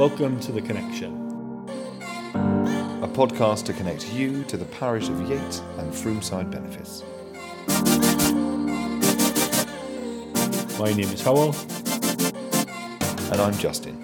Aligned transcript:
Welcome 0.00 0.40
to 0.40 0.52
The 0.52 0.62
Connection. 0.62 1.12
a 3.02 3.06
podcast 3.06 3.66
to 3.66 3.74
connect 3.74 4.10
you 4.14 4.44
to 4.44 4.56
the 4.56 4.64
parish 4.64 5.10
of 5.10 5.20
Yate 5.28 5.62
and 5.76 5.92
Froomside 5.92 6.50
Benefice. 6.50 7.02
My 10.78 10.94
name 10.94 11.10
is 11.10 11.20
Howell. 11.20 11.54
And 13.30 13.42
I'm 13.42 13.52
Justin. 13.58 13.98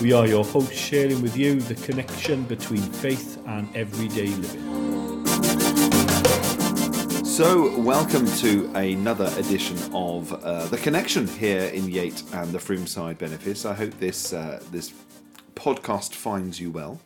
We 0.00 0.14
are 0.14 0.26
your 0.26 0.42
hosts, 0.42 0.72
sharing 0.72 1.20
with 1.20 1.36
you 1.36 1.60
the 1.60 1.74
connection 1.74 2.44
between 2.44 2.80
faith 2.80 3.38
and 3.46 3.68
everyday 3.76 4.28
living. 4.28 5.24
So, 7.24 7.76
welcome 7.80 8.26
to 8.26 8.70
another 8.74 9.32
edition 9.38 9.76
of 9.94 10.32
uh, 10.44 10.66
The 10.66 10.76
Connection 10.76 11.26
here 11.26 11.64
in 11.64 11.88
Yate 11.88 12.22
and 12.34 12.52
the 12.52 12.58
Froomside 12.58 13.18
Benefice. 13.18 13.64
I 13.64 13.72
hope 13.72 13.98
this, 13.98 14.32
uh, 14.32 14.62
this 14.70 14.92
podcast 15.56 16.12
finds 16.14 16.60
you 16.60 16.70
well. 16.70 17.00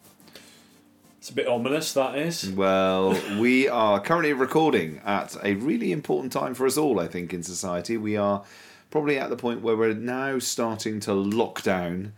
It's 1.19 1.31
a 1.31 1.35
bit 1.35 1.47
ominous, 1.47 1.93
that 1.95 2.19
is. 2.19 2.51
Well, 2.51 3.19
we 3.39 3.69
are 3.69 4.01
currently 4.01 4.33
recording 4.33 5.01
at 5.05 5.37
a 5.43 5.55
really 5.55 5.93
important 5.93 6.32
time 6.32 6.53
for 6.53 6.66
us 6.66 6.77
all, 6.77 6.99
I 7.01 7.07
think, 7.07 7.32
in 7.32 7.43
society. 7.43 7.97
We 7.97 8.16
are 8.16 8.45
probably 8.91 9.19
at 9.19 9.30
the 9.30 9.37
point 9.37 9.63
where 9.63 9.77
we're 9.77 9.95
now 9.95 10.41
starting 10.41 11.01
to 11.01 11.15
lock 11.15 11.63
down, 11.63 12.13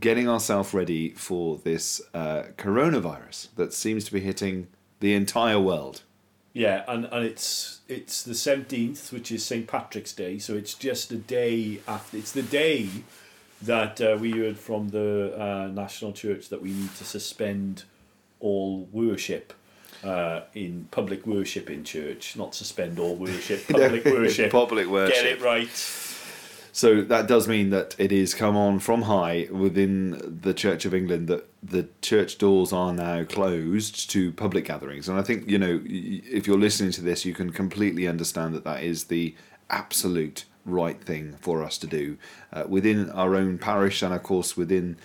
getting 0.00 0.28
ourselves 0.28 0.72
ready 0.72 1.10
for 1.10 1.58
this 1.58 2.00
uh, 2.14 2.44
coronavirus 2.56 3.48
that 3.56 3.74
seems 3.74 4.04
to 4.06 4.12
be 4.12 4.20
hitting 4.20 4.68
the 5.00 5.14
entire 5.14 5.60
world. 5.60 6.02
Yeah, 6.54 6.84
and, 6.86 7.06
and 7.06 7.24
it's 7.24 7.80
it's 7.88 8.22
the 8.22 8.34
seventeenth, 8.34 9.12
which 9.12 9.32
is 9.32 9.44
St 9.44 9.66
Patrick's 9.66 10.12
Day, 10.12 10.38
so 10.38 10.54
it's 10.54 10.74
just 10.74 11.10
a 11.10 11.16
day 11.16 11.80
after. 11.88 12.16
It's 12.16 12.30
the 12.30 12.42
day 12.42 12.88
that 13.62 14.00
uh, 14.00 14.16
we 14.20 14.30
heard 14.30 14.56
from 14.56 14.90
the 14.90 15.34
uh, 15.36 15.66
National 15.72 16.12
Church 16.12 16.48
that 16.50 16.62
we 16.62 16.70
need 16.70 16.94
to 16.94 17.04
suspend 17.04 17.82
all 18.38 18.88
worship 18.92 19.52
uh, 20.04 20.42
in 20.54 20.86
public 20.90 21.26
worship 21.26 21.70
in 21.70 21.82
church, 21.82 22.36
not 22.36 22.54
suspend 22.54 23.00
all 23.00 23.16
worship, 23.16 23.66
public 23.68 24.04
worship. 24.04 24.52
Public 24.52 24.86
worship. 24.86 25.14
Get 25.14 25.26
it 25.26 25.40
right. 25.40 25.68
So 26.74 27.02
that 27.02 27.28
does 27.28 27.46
mean 27.46 27.70
that 27.70 27.94
it 27.98 28.10
is 28.10 28.34
come 28.34 28.56
on 28.56 28.80
from 28.80 29.02
high 29.02 29.46
within 29.48 30.40
the 30.42 30.52
Church 30.52 30.84
of 30.84 30.92
England 30.92 31.28
that 31.28 31.48
the 31.62 31.86
church 32.02 32.36
doors 32.36 32.72
are 32.72 32.92
now 32.92 33.22
closed 33.22 34.10
to 34.10 34.32
public 34.32 34.64
gatherings. 34.64 35.08
And 35.08 35.16
I 35.16 35.22
think, 35.22 35.48
you 35.48 35.56
know, 35.56 35.80
if 35.84 36.48
you're 36.48 36.58
listening 36.58 36.90
to 36.90 37.00
this, 37.00 37.24
you 37.24 37.32
can 37.32 37.50
completely 37.50 38.08
understand 38.08 38.56
that 38.56 38.64
that 38.64 38.82
is 38.82 39.04
the 39.04 39.36
absolute 39.70 40.46
right 40.64 41.00
thing 41.00 41.36
for 41.40 41.62
us 41.62 41.78
to 41.78 41.86
do 41.86 42.18
uh, 42.52 42.64
within 42.66 43.08
our 43.10 43.36
own 43.36 43.56
parish 43.56 44.02
and, 44.02 44.12
of 44.12 44.24
course, 44.24 44.56
within 44.56 44.96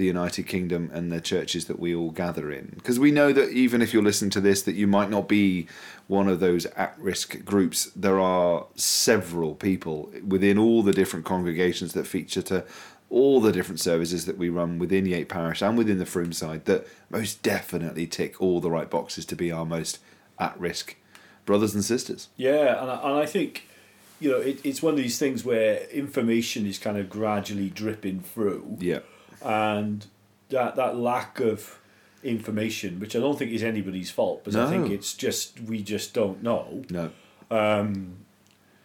the 0.00 0.06
United 0.06 0.44
Kingdom 0.44 0.90
and 0.94 1.12
the 1.12 1.20
churches 1.20 1.66
that 1.66 1.78
we 1.78 1.94
all 1.94 2.10
gather 2.10 2.50
in. 2.50 2.72
Because 2.74 2.98
we 2.98 3.10
know 3.10 3.34
that 3.34 3.50
even 3.50 3.82
if 3.82 3.92
you're 3.92 4.02
listening 4.02 4.30
to 4.30 4.40
this, 4.40 4.62
that 4.62 4.74
you 4.74 4.86
might 4.86 5.10
not 5.10 5.28
be 5.28 5.68
one 6.06 6.26
of 6.26 6.40
those 6.40 6.64
at-risk 6.66 7.44
groups. 7.44 7.90
There 7.94 8.18
are 8.18 8.66
several 8.76 9.54
people 9.54 10.10
within 10.26 10.56
all 10.58 10.82
the 10.82 10.92
different 10.92 11.26
congregations 11.26 11.92
that 11.92 12.06
feature 12.06 12.40
to 12.42 12.64
all 13.10 13.42
the 13.42 13.52
different 13.52 13.78
services 13.78 14.24
that 14.24 14.38
we 14.38 14.48
run 14.48 14.78
within 14.78 15.04
Yate 15.04 15.28
Parish 15.28 15.60
and 15.60 15.76
within 15.76 15.98
the 15.98 16.06
Froome 16.06 16.32
side 16.32 16.64
that 16.64 16.86
most 17.10 17.42
definitely 17.42 18.06
tick 18.06 18.40
all 18.40 18.60
the 18.60 18.70
right 18.70 18.88
boxes 18.88 19.26
to 19.26 19.36
be 19.36 19.52
our 19.52 19.66
most 19.66 19.98
at-risk 20.38 20.96
brothers 21.44 21.74
and 21.74 21.84
sisters. 21.84 22.28
Yeah, 22.36 22.80
and 22.80 22.90
I, 22.90 22.94
and 23.02 23.18
I 23.18 23.26
think 23.26 23.68
you 24.18 24.30
know 24.30 24.38
it, 24.38 24.60
it's 24.64 24.82
one 24.82 24.94
of 24.94 24.98
these 24.98 25.18
things 25.18 25.44
where 25.44 25.84
information 25.90 26.64
is 26.66 26.78
kind 26.78 26.96
of 26.96 27.10
gradually 27.10 27.68
dripping 27.68 28.20
through, 28.20 28.78
Yeah. 28.80 29.00
And 29.42 30.06
that 30.50 30.76
that 30.76 30.96
lack 30.96 31.40
of 31.40 31.78
information, 32.22 33.00
which 33.00 33.16
I 33.16 33.20
don't 33.20 33.38
think 33.38 33.50
is 33.52 33.62
anybody's 33.62 34.10
fault, 34.10 34.42
but 34.44 34.54
I 34.56 34.68
think 34.68 34.90
it's 34.90 35.14
just 35.14 35.60
we 35.60 35.82
just 35.82 36.12
don't 36.14 36.42
know. 36.42 36.82
No. 36.90 37.10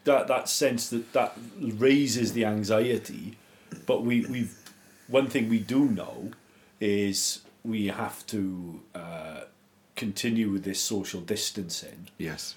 That 0.04 0.28
that 0.28 0.48
sense 0.48 0.90
that 0.90 1.14
that 1.14 1.34
raises 1.60 2.34
the 2.34 2.46
anxiety, 2.46 3.38
but 3.88 4.04
we 4.04 4.24
we've 4.26 4.56
one 5.08 5.28
thing 5.28 5.50
we 5.50 5.60
do 5.60 5.86
know 5.86 6.32
is 6.80 7.42
we 7.64 7.88
have 7.88 8.24
to 8.28 8.82
uh, 8.94 9.42
continue 9.96 10.52
with 10.52 10.64
this 10.64 10.80
social 10.80 11.22
distancing 11.22 12.10
Yes. 12.20 12.56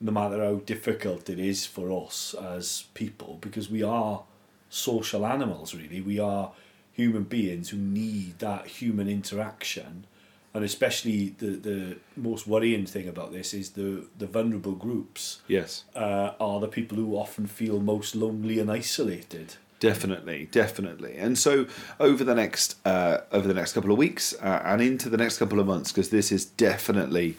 no 0.00 0.10
matter 0.10 0.42
how 0.42 0.54
difficult 0.56 1.28
it 1.30 1.38
is 1.38 1.66
for 1.66 1.92
us 2.06 2.34
as 2.34 2.84
people, 2.94 3.38
because 3.40 3.70
we 3.70 3.82
are 3.84 4.22
social 4.68 5.24
animals, 5.24 5.74
really. 5.74 6.00
We 6.00 6.18
are 6.18 6.50
human 6.98 7.22
beings 7.22 7.70
who 7.70 7.76
need 7.78 8.38
that 8.40 8.66
human 8.66 9.08
interaction. 9.08 10.04
And 10.52 10.64
especially 10.64 11.36
the, 11.38 11.50
the 11.50 11.96
most 12.16 12.46
worrying 12.46 12.84
thing 12.86 13.06
about 13.06 13.32
this 13.32 13.54
is 13.54 13.70
the, 13.70 14.06
the 14.18 14.26
vulnerable 14.26 14.72
groups 14.72 15.40
Yes. 15.46 15.84
uh, 15.94 16.32
are 16.40 16.58
the 16.58 16.66
people 16.68 16.96
who 16.98 17.14
often 17.16 17.46
feel 17.46 17.78
most 17.80 18.16
lonely 18.16 18.58
and 18.58 18.70
isolated. 18.70 19.54
Definitely, 19.78 20.48
definitely, 20.50 21.16
and 21.16 21.38
so 21.38 21.66
over 22.00 22.24
the 22.24 22.34
next 22.34 22.74
uh, 22.84 23.18
over 23.30 23.46
the 23.46 23.54
next 23.54 23.74
couple 23.74 23.92
of 23.92 23.98
weeks 23.98 24.34
uh, 24.42 24.60
and 24.64 24.82
into 24.82 25.08
the 25.08 25.16
next 25.16 25.38
couple 25.38 25.60
of 25.60 25.66
months, 25.68 25.92
because 25.92 26.08
this 26.10 26.32
is 26.32 26.44
definitely 26.46 27.36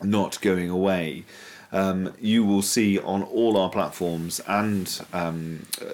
not 0.00 0.40
going 0.40 0.70
away. 0.70 1.24
Um, 1.72 2.12
you 2.20 2.44
will 2.44 2.62
see 2.62 3.00
on 3.00 3.24
all 3.24 3.56
our 3.56 3.68
platforms 3.70 4.40
and 4.46 4.86
um, 5.12 5.66
uh, 5.82 5.86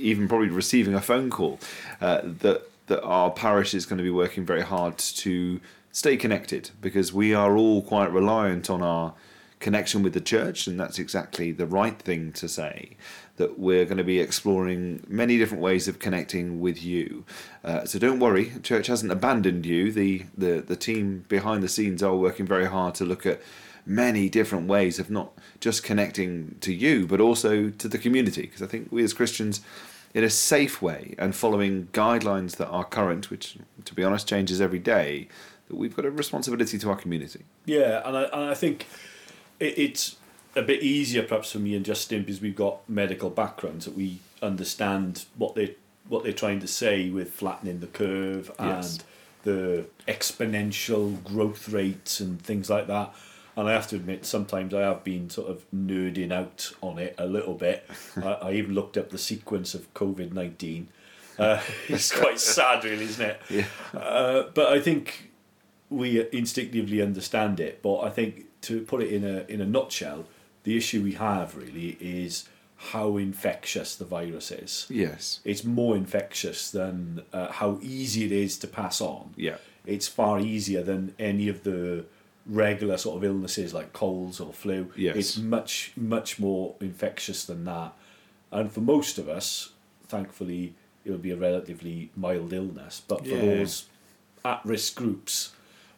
even 0.00 0.28
probably 0.28 0.48
receiving 0.48 0.94
a 0.94 1.00
phone 1.00 1.30
call 1.30 1.58
uh, 2.00 2.20
that 2.24 2.62
that 2.86 3.02
our 3.02 3.30
parish 3.30 3.72
is 3.72 3.86
going 3.86 3.98
to 3.98 4.02
be 4.02 4.10
working 4.10 4.44
very 4.44 4.62
hard 4.62 4.98
to 4.98 5.60
stay 5.92 6.16
connected 6.16 6.70
because 6.80 7.12
we 7.12 7.32
are 7.32 7.56
all 7.56 7.82
quite 7.82 8.12
reliant 8.12 8.68
on 8.68 8.82
our 8.82 9.14
connection 9.60 10.02
with 10.02 10.14
the 10.14 10.20
church, 10.20 10.66
and 10.66 10.80
that's 10.80 10.98
exactly 10.98 11.52
the 11.52 11.66
right 11.66 11.98
thing 11.98 12.32
to 12.32 12.48
say. 12.48 12.96
That 13.36 13.58
we're 13.58 13.84
going 13.84 13.98
to 13.98 14.04
be 14.04 14.18
exploring 14.18 15.04
many 15.08 15.38
different 15.38 15.62
ways 15.62 15.88
of 15.88 15.98
connecting 15.98 16.60
with 16.60 16.82
you. 16.82 17.24
Uh, 17.64 17.84
so 17.84 17.98
don't 17.98 18.18
worry, 18.18 18.52
church 18.62 18.88
hasn't 18.88 19.12
abandoned 19.12 19.64
you. 19.64 19.92
The, 19.92 20.26
the 20.36 20.60
the 20.60 20.76
team 20.76 21.24
behind 21.28 21.62
the 21.62 21.68
scenes 21.68 22.02
are 22.02 22.16
working 22.16 22.46
very 22.46 22.66
hard 22.66 22.94
to 22.96 23.04
look 23.04 23.24
at 23.24 23.40
many 23.86 24.28
different 24.28 24.68
ways 24.68 24.98
of 24.98 25.10
not 25.10 25.32
just 25.58 25.82
connecting 25.82 26.56
to 26.60 26.72
you, 26.72 27.06
but 27.06 27.20
also 27.20 27.70
to 27.70 27.88
the 27.88 27.98
community. 27.98 28.42
Because 28.42 28.62
I 28.62 28.66
think 28.66 28.88
we 28.90 29.02
as 29.02 29.14
Christians, 29.14 29.62
in 30.14 30.24
a 30.24 30.30
safe 30.30 30.82
way 30.82 31.14
and 31.18 31.34
following 31.34 31.88
guidelines 31.92 32.56
that 32.56 32.68
are 32.68 32.84
current, 32.84 33.30
which 33.30 33.56
to 33.84 33.94
be 33.94 34.02
honest 34.04 34.28
changes 34.28 34.60
every 34.60 34.78
day, 34.78 35.28
that 35.68 35.76
we've 35.76 35.94
got 35.94 36.04
a 36.04 36.10
responsibility 36.10 36.78
to 36.78 36.90
our 36.90 36.96
community. 36.96 37.44
Yeah, 37.64 38.02
and 38.04 38.16
I, 38.16 38.22
and 38.24 38.50
I 38.50 38.54
think 38.54 38.86
it, 39.60 39.78
it's 39.78 40.16
a 40.56 40.62
bit 40.62 40.82
easier 40.82 41.22
perhaps 41.22 41.52
for 41.52 41.58
me 41.60 41.76
and 41.76 41.84
Justin 41.84 42.22
because 42.22 42.40
we've 42.40 42.56
got 42.56 42.88
medical 42.88 43.30
backgrounds 43.30 43.84
that 43.84 43.96
we 43.96 44.18
understand 44.42 45.26
what 45.36 45.54
they 45.54 45.76
what 46.08 46.24
they're 46.24 46.32
trying 46.32 46.58
to 46.58 46.66
say 46.66 47.08
with 47.08 47.30
flattening 47.32 47.78
the 47.78 47.86
curve 47.86 48.50
and 48.58 48.68
Yes. 48.82 48.98
the 49.44 49.84
exponential 50.08 51.22
growth 51.22 51.68
rates 51.68 52.18
and 52.18 52.42
things 52.42 52.68
like 52.68 52.86
that. 52.88 53.14
And 53.60 53.68
I 53.68 53.72
have 53.72 53.88
to 53.88 53.96
admit, 53.96 54.24
sometimes 54.24 54.72
I 54.72 54.80
have 54.80 55.04
been 55.04 55.28
sort 55.28 55.50
of 55.50 55.70
nerding 55.70 56.32
out 56.32 56.72
on 56.80 56.98
it 56.98 57.14
a 57.18 57.26
little 57.26 57.52
bit. 57.52 57.86
I, 58.16 58.32
I 58.32 58.52
even 58.52 58.74
looked 58.74 58.96
up 58.96 59.10
the 59.10 59.18
sequence 59.18 59.74
of 59.74 59.92
COVID 59.92 60.32
nineteen. 60.32 60.88
Uh, 61.38 61.60
it's 61.88 62.10
quite 62.10 62.40
sad, 62.40 62.84
really, 62.84 63.04
isn't 63.04 63.22
it? 63.22 63.40
Yeah. 63.50 63.66
Uh, 63.92 64.44
but 64.54 64.72
I 64.72 64.80
think 64.80 65.30
we 65.90 66.26
instinctively 66.32 67.02
understand 67.02 67.60
it. 67.60 67.82
But 67.82 68.00
I 68.00 68.08
think 68.08 68.46
to 68.62 68.80
put 68.80 69.02
it 69.02 69.12
in 69.12 69.24
a 69.24 69.44
in 69.46 69.60
a 69.60 69.66
nutshell, 69.66 70.24
the 70.62 70.74
issue 70.78 71.02
we 71.02 71.12
have 71.12 71.54
really 71.54 71.98
is 72.00 72.48
how 72.76 73.18
infectious 73.18 73.94
the 73.94 74.06
virus 74.06 74.50
is. 74.50 74.86
Yes. 74.88 75.40
It's 75.44 75.64
more 75.64 75.96
infectious 75.96 76.70
than 76.70 77.24
uh, 77.34 77.52
how 77.52 77.78
easy 77.82 78.24
it 78.24 78.32
is 78.32 78.56
to 78.60 78.66
pass 78.66 79.02
on. 79.02 79.34
Yeah. 79.36 79.58
It's 79.84 80.08
far 80.08 80.40
easier 80.40 80.82
than 80.82 81.14
any 81.18 81.48
of 81.48 81.62
the 81.64 82.06
regular 82.50 82.98
sort 82.98 83.16
of 83.16 83.24
illnesses 83.24 83.72
like 83.72 83.92
colds 83.92 84.40
or 84.40 84.52
flu. 84.52 84.92
Yes. 84.96 85.16
It's 85.16 85.38
much 85.38 85.92
much 85.96 86.38
more 86.38 86.74
infectious 86.80 87.44
than 87.44 87.64
that. 87.64 87.92
And 88.50 88.70
for 88.70 88.80
most 88.80 89.16
of 89.18 89.28
us, 89.28 89.70
thankfully, 90.08 90.74
it'll 91.04 91.18
be 91.18 91.30
a 91.30 91.36
relatively 91.36 92.10
mild 92.16 92.52
illness. 92.52 93.00
But 93.06 93.20
for 93.22 93.28
Yeah. 93.34 93.40
those 93.40 93.86
at 94.44 94.60
risk 94.64 94.96
groups, 94.96 95.52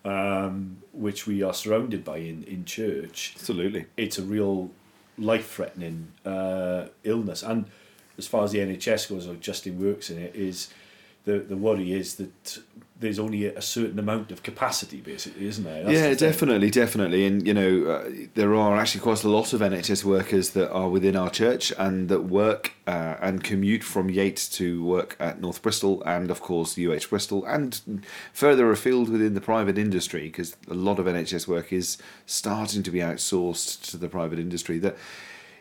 um, 0.04 0.78
which 0.93 1.26
we 1.26 1.43
are 1.43 1.54
surrounded 1.54 2.04
by 2.04 2.19
in, 2.19 2.43
in 2.44 2.64
church, 2.64 3.32
Absolutely. 3.37 3.87
it's 3.96 4.19
a 4.19 4.22
real 4.22 4.70
life 5.16 5.50
threatening 5.54 6.08
uh, 6.26 6.87
illness. 7.04 7.43
And 7.43 7.66
as 8.19 8.26
far 8.26 8.44
as 8.44 8.52
the 8.52 8.58
NHS 8.58 9.08
goes, 9.08 9.26
or 9.26 9.34
Justin 9.37 9.81
works 9.81 10.10
in 10.10 10.19
it, 10.19 10.34
is 10.34 10.69
the 11.25 11.39
the 11.41 11.57
worry 11.57 11.93
is 11.93 12.17
that 12.17 12.59
there's 13.03 13.19
only 13.19 13.45
a 13.45 13.61
certain 13.61 13.99
amount 13.99 14.31
of 14.31 14.43
capacity, 14.43 15.01
basically, 15.01 15.47
isn't 15.47 15.65
there? 15.65 15.85
That's 15.85 15.95
yeah, 15.95 16.15
definitely, 16.15 16.71
definitely. 16.71 17.27
And, 17.27 17.47
you 17.47 17.53
know, 17.53 17.85
uh, 17.85 18.11
there 18.35 18.55
are 18.55 18.79
actually 18.79 19.03
quite 19.03 19.23
a 19.25 19.29
lot 19.29 19.53
of 19.53 19.61
NHS 19.61 20.05
workers 20.05 20.51
that 20.51 20.71
are 20.71 20.89
within 20.89 21.17
our 21.17 21.29
church 21.29 21.73
and 21.79 22.09
that 22.09 22.23
work 22.23 22.73
uh, 22.87 23.17
and 23.21 23.45
commute 23.45 23.83
from 23.83 24.09
Yates 24.09 24.49
to 24.51 24.83
work 24.85 25.17
at 25.21 25.41
North 25.41 25.61
Bristol 25.61 26.03
and, 26.05 26.31
of 26.31 26.41
course, 26.41 26.79
UH 26.79 27.09
Bristol 27.11 27.45
and 27.45 28.03
further 28.33 28.71
afield 28.71 29.11
within 29.11 29.35
the 29.35 29.41
private 29.41 29.77
industry 29.77 30.23
because 30.23 30.57
a 30.71 30.75
lot 30.75 30.99
of 30.99 31.07
NHS 31.07 31.47
work 31.47 31.73
is 31.73 31.99
starting 32.25 32.83
to 32.85 32.91
be 32.91 33.01
outsourced 33.01 33.91
to 33.91 33.97
the 33.99 34.09
private 34.09 34.39
industry. 34.39 34.79
That 34.79 34.97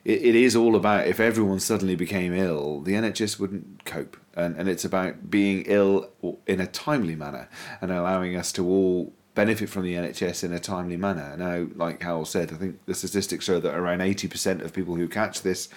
it, 0.03 0.21
it 0.21 0.36
is 0.36 0.56
all 0.56 0.75
about 0.75 1.07
if 1.07 1.19
everyone 1.19 1.59
suddenly 1.59 1.95
became 1.95 2.33
ill, 2.33 2.81
the 2.81 2.94
NHS 2.94 3.39
wouldn't 3.39 3.86
cope. 3.86 4.18
And, 4.33 4.56
and 4.56 4.69
it's 4.69 4.86
about 4.86 5.30
being 5.30 5.63
ill 5.65 6.09
in 6.48 6.62
a 6.62 6.68
timely 6.68 7.15
manner 7.15 7.50
and 7.81 7.92
allowing 7.92 8.36
us 8.36 8.51
to 8.53 8.65
all 8.65 9.13
benefit 9.36 9.69
from 9.69 9.83
the 9.83 9.95
NHS 9.95 10.44
in 10.44 10.53
a 10.53 10.59
timely 10.59 10.98
manner. 10.98 11.36
Now, 11.38 11.68
like 11.75 12.01
Howell 12.01 12.25
said, 12.25 12.51
I 12.51 12.56
think 12.56 12.86
the 12.86 12.95
statistics 12.95 13.45
show 13.45 13.59
that 13.59 13.75
around 13.75 14.00
80% 14.00 14.62
of 14.63 14.74
people 14.74 14.95
who 14.95 15.07
catch 15.07 15.42
this 15.42 15.69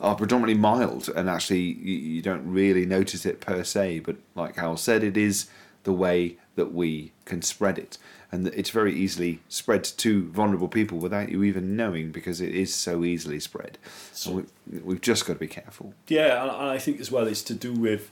are 0.00 0.14
predominantly 0.14 0.58
mild 0.60 1.08
and 1.08 1.28
actually 1.28 1.60
you, 1.60 1.96
you 1.96 2.22
don't 2.22 2.50
really 2.50 2.86
notice 2.86 3.26
it 3.26 3.40
per 3.40 3.64
se. 3.64 4.00
But 4.00 4.16
like 4.34 4.56
Howell 4.56 4.76
said, 4.76 5.02
it 5.02 5.16
is 5.16 5.48
the 5.88 5.92
way 6.06 6.36
that 6.54 6.70
we 6.74 7.12
can 7.24 7.40
spread 7.40 7.78
it 7.78 7.96
and 8.30 8.46
it's 8.48 8.70
very 8.70 8.94
easily 8.94 9.40
spread 9.48 9.84
to 9.84 10.28
vulnerable 10.28 10.68
people 10.68 10.98
without 10.98 11.30
you 11.30 11.42
even 11.42 11.76
knowing 11.76 12.10
because 12.10 12.40
it 12.40 12.54
is 12.54 12.74
so 12.74 13.04
easily 13.04 13.40
spread. 13.40 13.78
So 14.12 14.32
we, 14.32 14.78
we've 14.80 15.00
just 15.00 15.26
got 15.26 15.34
to 15.34 15.38
be 15.38 15.46
careful. 15.46 15.94
Yeah, 16.08 16.42
and, 16.42 16.50
and 16.50 16.68
I 16.68 16.78
think 16.78 17.00
as 17.00 17.10
well 17.10 17.26
it's 17.26 17.42
to 17.44 17.54
do 17.54 17.72
with 17.72 18.10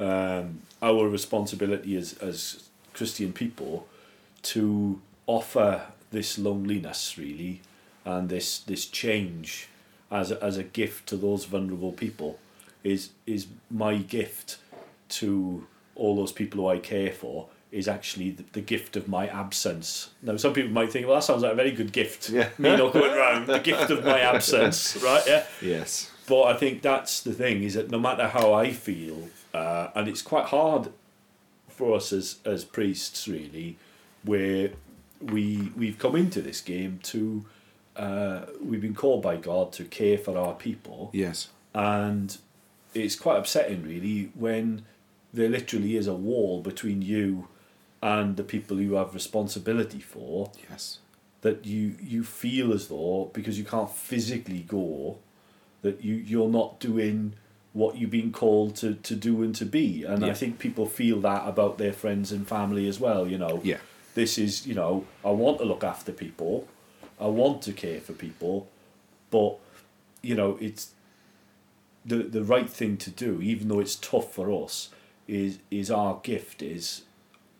um, 0.00 0.62
our 0.82 1.08
responsibility 1.08 1.96
as, 1.96 2.14
as 2.14 2.68
Christian 2.92 3.32
people 3.32 3.86
to 4.42 5.00
offer 5.28 5.82
this 6.10 6.38
loneliness 6.38 7.16
really 7.16 7.60
and 8.04 8.28
this 8.28 8.58
this 8.58 8.86
change 8.86 9.68
as 10.10 10.32
a, 10.32 10.42
as 10.42 10.56
a 10.56 10.64
gift 10.64 11.08
to 11.08 11.16
those 11.16 11.44
vulnerable 11.44 11.92
people 11.92 12.38
is 12.82 13.10
is 13.24 13.46
my 13.70 13.94
gift 13.96 14.58
to 15.08 15.66
all 15.94 16.16
those 16.16 16.32
people 16.32 16.60
who 16.60 16.68
I 16.68 16.78
care 16.78 17.12
for 17.12 17.48
is 17.70 17.88
actually 17.88 18.30
the, 18.30 18.44
the 18.52 18.60
gift 18.60 18.96
of 18.96 19.08
my 19.08 19.26
absence. 19.28 20.10
Now, 20.22 20.36
some 20.36 20.52
people 20.52 20.70
might 20.72 20.92
think, 20.92 21.06
well, 21.06 21.16
that 21.16 21.24
sounds 21.24 21.42
like 21.42 21.52
a 21.52 21.56
very 21.56 21.70
good 21.72 21.92
gift. 21.92 22.28
Yeah. 22.28 22.50
Me 22.58 22.76
not 22.76 22.92
going 22.92 23.12
around, 23.12 23.46
the 23.46 23.58
gift 23.60 23.90
of 23.90 24.04
my 24.04 24.20
absence, 24.32 24.96
right? 25.02 25.22
Yeah. 25.26 25.44
Yes. 25.62 26.10
But 26.28 26.42
I 26.44 26.54
think 26.54 26.82
that's 26.82 27.22
the 27.22 27.32
thing 27.32 27.62
is 27.62 27.74
that 27.74 27.90
no 27.90 27.98
matter 27.98 28.28
how 28.28 28.52
I 28.52 28.72
feel, 28.72 29.28
uh, 29.54 29.88
and 29.94 30.06
it's 30.08 30.22
quite 30.22 30.46
hard 30.46 30.92
for 31.68 31.96
us 31.96 32.12
as, 32.12 32.36
as 32.44 32.64
priests, 32.64 33.26
really, 33.26 33.76
where 34.22 34.70
we 35.20 35.72
we've 35.76 35.98
come 35.98 36.14
into 36.16 36.42
this 36.42 36.60
game 36.60 37.00
to 37.04 37.44
uh, 37.96 38.42
we've 38.62 38.80
been 38.80 38.94
called 38.94 39.22
by 39.22 39.36
God 39.36 39.72
to 39.74 39.84
care 39.84 40.18
for 40.18 40.36
our 40.38 40.54
people, 40.54 41.10
Yes. 41.12 41.48
and 41.74 42.36
it's 42.94 43.16
quite 43.16 43.38
upsetting, 43.38 43.82
really, 43.82 44.30
when 44.34 44.84
there 45.32 45.48
literally 45.48 45.96
is 45.96 46.06
a 46.06 46.14
wall 46.14 46.60
between 46.60 47.02
you 47.02 47.48
and 48.02 48.36
the 48.36 48.42
people 48.44 48.80
you 48.80 48.94
have 48.94 49.14
responsibility 49.14 50.00
for 50.00 50.50
Yes. 50.70 50.98
that 51.42 51.64
you 51.64 51.96
you 52.00 52.22
feel 52.24 52.72
as 52.72 52.88
though 52.88 53.30
because 53.32 53.58
you 53.58 53.64
can't 53.64 53.90
physically 53.90 54.60
go 54.68 55.18
that 55.82 56.02
you 56.04 56.14
you're 56.14 56.48
not 56.48 56.78
doing 56.80 57.34
what 57.72 57.96
you've 57.96 58.10
been 58.10 58.30
called 58.32 58.76
to, 58.76 58.94
to 58.96 59.14
do 59.14 59.42
and 59.42 59.54
to 59.54 59.64
be. 59.64 60.04
And 60.04 60.26
I 60.26 60.34
think 60.34 60.58
people 60.58 60.84
feel 60.84 61.20
that 61.22 61.48
about 61.48 61.78
their 61.78 61.94
friends 61.94 62.30
and 62.30 62.46
family 62.46 62.86
as 62.86 63.00
well 63.00 63.26
you 63.26 63.38
know. 63.38 63.60
Yeah. 63.64 63.78
this 64.14 64.36
is 64.38 64.66
you 64.66 64.74
know 64.74 65.06
I 65.24 65.30
want 65.30 65.58
to 65.58 65.64
look 65.64 65.82
after 65.82 66.12
people. 66.12 66.68
I 67.18 67.26
want 67.28 67.62
to 67.62 67.72
care 67.72 68.00
for 68.00 68.12
people. 68.12 68.68
But 69.30 69.56
you 70.22 70.34
know 70.34 70.58
it's 70.60 70.90
the 72.04 72.16
the 72.36 72.42
right 72.44 72.68
thing 72.68 72.96
to 72.98 73.10
do 73.10 73.40
even 73.40 73.68
though 73.68 73.80
it's 73.80 73.96
tough 73.96 74.32
for 74.34 74.50
us 74.64 74.90
is 75.32 75.58
is 75.70 75.90
our 75.90 76.20
gift 76.22 76.62
is 76.62 77.02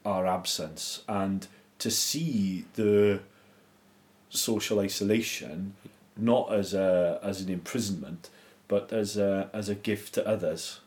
our 0.04 0.26
absence 0.26 1.02
and 1.08 1.46
to 1.78 1.90
see 1.90 2.64
the 2.74 3.20
social 4.28 4.78
isolation 4.78 5.74
not 6.16 6.52
as 6.52 6.74
a 6.74 7.18
as 7.22 7.40
an 7.40 7.48
imprisonment 7.48 8.28
but 8.68 8.92
as 8.92 9.16
a 9.16 9.48
as 9.52 9.68
a 9.68 9.74
gift 9.74 10.14
to 10.14 10.26
others 10.26 10.80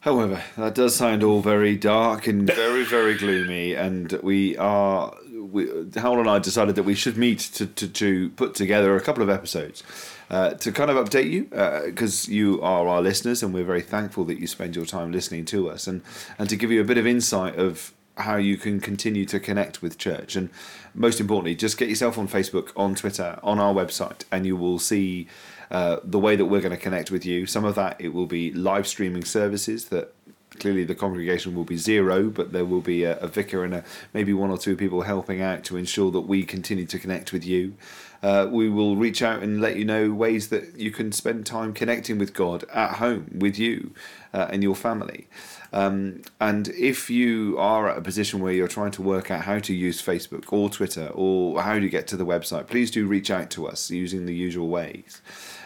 However, 0.00 0.42
that 0.58 0.74
does 0.74 0.94
sound 0.94 1.22
all 1.22 1.40
very 1.40 1.76
dark 1.76 2.26
and 2.26 2.46
very, 2.54 2.84
very 2.84 3.14
gloomy, 3.14 3.72
and 3.72 4.12
we 4.22 4.54
are. 4.58 5.16
We, 5.32 5.66
Howell 5.96 6.20
and 6.20 6.28
I 6.28 6.38
decided 6.40 6.74
that 6.74 6.82
we 6.82 6.94
should 6.94 7.16
meet 7.16 7.38
to, 7.38 7.66
to, 7.66 7.88
to 7.88 8.28
put 8.28 8.54
together 8.54 8.94
a 8.96 9.00
couple 9.00 9.22
of 9.22 9.30
episodes 9.30 9.82
uh, 10.30 10.50
to 10.54 10.72
kind 10.72 10.90
of 10.90 10.96
update 10.96 11.30
you 11.30 11.44
because 11.86 12.28
you 12.28 12.60
are 12.62 12.88
our 12.88 13.02
listeners, 13.02 13.42
and 13.42 13.52
we're 13.52 13.64
very 13.64 13.82
thankful 13.82 14.24
that 14.24 14.38
you 14.38 14.46
spend 14.46 14.76
your 14.76 14.86
time 14.86 15.12
listening 15.12 15.44
to 15.46 15.70
us, 15.70 15.86
and, 15.86 16.02
and 16.38 16.48
to 16.48 16.56
give 16.56 16.70
you 16.70 16.80
a 16.80 16.84
bit 16.84 16.98
of 16.98 17.06
insight 17.06 17.56
of 17.58 17.92
how 18.16 18.36
you 18.36 18.56
can 18.56 18.80
continue 18.80 19.24
to 19.24 19.40
connect 19.40 19.82
with 19.82 19.98
church. 19.98 20.36
And 20.36 20.50
most 20.94 21.20
importantly, 21.20 21.54
just 21.56 21.76
get 21.76 21.88
yourself 21.88 22.16
on 22.16 22.28
Facebook, 22.28 22.70
on 22.76 22.94
Twitter, 22.94 23.38
on 23.42 23.58
our 23.58 23.74
website, 23.74 24.24
and 24.30 24.46
you 24.46 24.56
will 24.56 24.78
see 24.78 25.26
uh, 25.70 25.98
the 26.04 26.18
way 26.18 26.36
that 26.36 26.44
we're 26.44 26.60
going 26.60 26.70
to 26.70 26.76
connect 26.76 27.10
with 27.10 27.26
you. 27.26 27.46
Some 27.46 27.64
of 27.64 27.74
that 27.74 28.00
it 28.00 28.14
will 28.14 28.26
be 28.26 28.52
live 28.52 28.86
streaming 28.86 29.24
services 29.24 29.86
that 29.86 30.14
clearly 30.58 30.84
the 30.84 30.94
congregation 30.94 31.54
will 31.54 31.64
be 31.64 31.76
zero, 31.76 32.30
but 32.30 32.52
there 32.52 32.64
will 32.64 32.80
be 32.80 33.04
a, 33.04 33.18
a 33.18 33.28
vicar 33.28 33.64
and 33.64 33.74
a, 33.74 33.84
maybe 34.12 34.32
one 34.32 34.50
or 34.50 34.58
two 34.58 34.76
people 34.76 35.02
helping 35.02 35.40
out 35.40 35.64
to 35.64 35.76
ensure 35.76 36.10
that 36.10 36.22
we 36.22 36.44
continue 36.44 36.86
to 36.86 36.98
connect 36.98 37.32
with 37.32 37.44
you. 37.44 37.74
Uh, 38.22 38.48
we 38.50 38.70
will 38.70 38.96
reach 38.96 39.20
out 39.20 39.42
and 39.42 39.60
let 39.60 39.76
you 39.76 39.84
know 39.84 40.10
ways 40.10 40.48
that 40.48 40.78
you 40.78 40.90
can 40.90 41.12
spend 41.12 41.44
time 41.44 41.74
connecting 41.74 42.16
with 42.16 42.32
God 42.32 42.64
at 42.72 42.94
home 42.94 43.30
with 43.38 43.58
you 43.58 43.92
uh, 44.32 44.46
and 44.50 44.62
your 44.62 44.74
family. 44.74 45.28
Um, 45.74 46.22
and 46.40 46.68
if 46.68 47.10
you 47.10 47.56
are 47.58 47.90
at 47.90 47.98
a 47.98 48.00
position 48.00 48.40
where 48.40 48.52
you're 48.52 48.68
trying 48.68 48.92
to 48.92 49.02
work 49.02 49.30
out 49.30 49.42
how 49.42 49.58
to 49.58 49.74
use 49.74 50.00
Facebook 50.00 50.52
or 50.52 50.70
Twitter 50.70 51.10
or 51.12 51.60
how 51.60 51.78
to 51.78 51.88
get 51.88 52.06
to 52.08 52.16
the 52.16 52.24
website, 52.24 52.68
please 52.68 52.90
do 52.90 53.06
reach 53.06 53.30
out 53.30 53.50
to 53.50 53.66
us 53.66 53.90
using 53.90 54.24
the 54.24 54.34
usual 54.34 54.68
ways. 54.68 55.20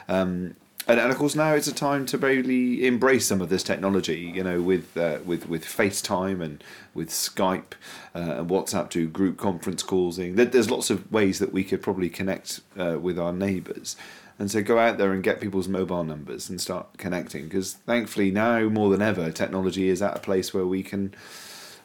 Um, 0.08 0.56
and, 0.88 0.98
and 0.98 1.12
of 1.12 1.18
course 1.18 1.34
now 1.34 1.52
it's 1.52 1.68
a 1.68 1.74
time 1.74 2.06
to 2.06 2.18
really 2.18 2.86
embrace 2.86 3.26
some 3.26 3.40
of 3.40 3.50
this 3.50 3.62
technology 3.62 4.32
you 4.34 4.42
know 4.42 4.60
with 4.60 4.96
uh, 4.96 5.18
with 5.24 5.48
with 5.48 5.64
FaceTime 5.64 6.42
and 6.42 6.64
with 6.94 7.10
Skype 7.10 7.74
uh, 8.14 8.38
and 8.38 8.50
WhatsApp 8.50 8.90
to 8.90 9.06
group 9.06 9.36
conference 9.36 9.82
calling 9.82 10.34
there's 10.34 10.70
lots 10.70 10.90
of 10.90 11.10
ways 11.12 11.38
that 11.38 11.52
we 11.52 11.62
could 11.62 11.82
probably 11.82 12.08
connect 12.08 12.60
uh, 12.78 12.98
with 12.98 13.18
our 13.18 13.32
neighbors. 13.32 13.96
And 14.40 14.50
so 14.50 14.62
go 14.62 14.78
out 14.78 14.98
there 14.98 15.12
and 15.12 15.22
get 15.22 15.40
people's 15.40 15.66
mobile 15.66 16.04
numbers 16.04 16.48
and 16.48 16.60
start 16.60 16.96
connecting 16.96 17.44
because 17.44 17.74
thankfully 17.74 18.30
now 18.30 18.68
more 18.68 18.88
than 18.88 19.02
ever 19.02 19.32
technology 19.32 19.88
is 19.88 20.00
at 20.00 20.16
a 20.16 20.20
place 20.20 20.54
where 20.54 20.66
we 20.66 20.82
can 20.82 21.12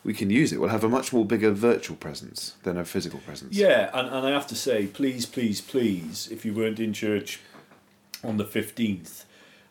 we 0.04 0.14
can 0.14 0.30
use 0.30 0.52
it. 0.52 0.60
We'll 0.60 0.70
have 0.70 0.84
a 0.84 0.90
much 0.90 1.14
more 1.14 1.26
bigger 1.26 1.52
virtual 1.52 1.96
presence 1.96 2.56
than 2.64 2.78
a 2.78 2.86
physical 2.86 3.20
presence. 3.20 3.56
Yeah, 3.56 3.90
and, 3.94 4.08
and 4.10 4.28
I 4.28 4.32
have 4.32 4.48
to 4.48 4.56
say, 4.56 4.88
please, 4.88 5.26
please, 5.26 5.62
please, 5.62 6.28
if 6.30 6.44
you 6.44 6.54
weren't 6.54 6.80
in 6.80 6.92
church 6.94 7.40
on 8.24 8.38
the 8.38 8.46
15th, 8.46 9.26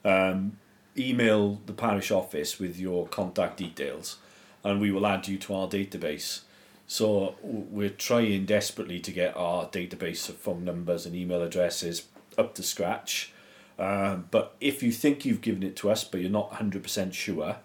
um, 0.05 0.59
email 0.97 1.61
the 1.67 1.73
parish 1.73 2.11
office 2.11 2.59
with 2.59 2.79
your 2.79 3.07
contact 3.09 3.57
details 3.57 4.19
and 4.65 4.81
we 4.81 4.91
will 4.91 5.07
add 5.07 5.27
you 5.27 5.39
to 5.39 5.55
our 5.55 5.67
database. 5.67 6.41
So 6.87 7.37
we're 7.43 7.89
trying 7.89 8.45
desperately 8.45 9.01
to 9.01 9.11
get 9.11 9.37
our 9.37 9.67
database 9.67 10.29
of 10.29 10.37
phone 10.37 10.65
numbers 10.65 11.07
and 11.07 11.15
email 11.17 11.43
addresses 11.43 12.07
up 12.37 12.55
to 12.57 12.63
scratch. 12.63 13.33
Um, 13.79 14.29
but 14.31 14.55
if 14.61 14.83
you 14.83 14.93
think 14.93 15.25
you've 15.25 15.41
given 15.41 15.63
it 15.63 15.75
to 15.77 15.91
us 15.91 16.05
but 16.05 16.21
you're 16.21 16.31
not 16.31 16.51
100% 16.53 17.13
sure, 17.15 17.57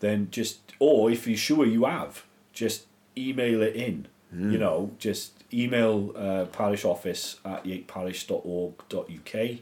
then 0.00 0.28
just, 0.30 0.60
or 0.78 1.10
if 1.10 1.26
you're 1.26 1.36
sure 1.36 1.66
you 1.66 1.84
have, 1.84 2.24
just 2.52 2.86
email 3.16 3.62
it 3.62 3.76
in. 3.76 4.08
You 4.52 4.58
know, 4.58 4.92
just 4.98 5.44
email 5.52 6.12
uh, 6.16 6.46
parish 6.46 6.86
office 6.86 7.36
at 7.44 7.64
yateparish.org.uk, 7.64 9.58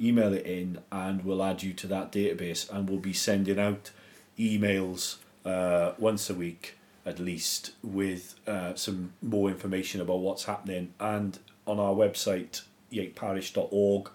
email 0.00 0.32
it 0.32 0.46
in, 0.46 0.78
and 0.90 1.24
we'll 1.24 1.42
add 1.42 1.62
you 1.62 1.72
to 1.74 1.86
that 1.88 2.12
database. 2.12 2.70
And 2.70 2.88
we'll 2.88 2.98
be 2.98 3.12
sending 3.12 3.58
out 3.58 3.90
emails 4.38 5.16
uh, 5.44 5.92
once 5.98 6.30
a 6.30 6.34
week 6.34 6.78
at 7.08 7.18
least 7.18 7.72
with 7.82 8.34
uh, 8.46 8.74
some 8.74 9.12
more 9.22 9.48
information 9.48 10.00
about 10.00 10.18
what's 10.18 10.44
happening. 10.44 10.92
And 11.00 11.38
on 11.66 11.80
our 11.80 11.94
website, 11.94 12.62
yateparish.org, 12.92 14.10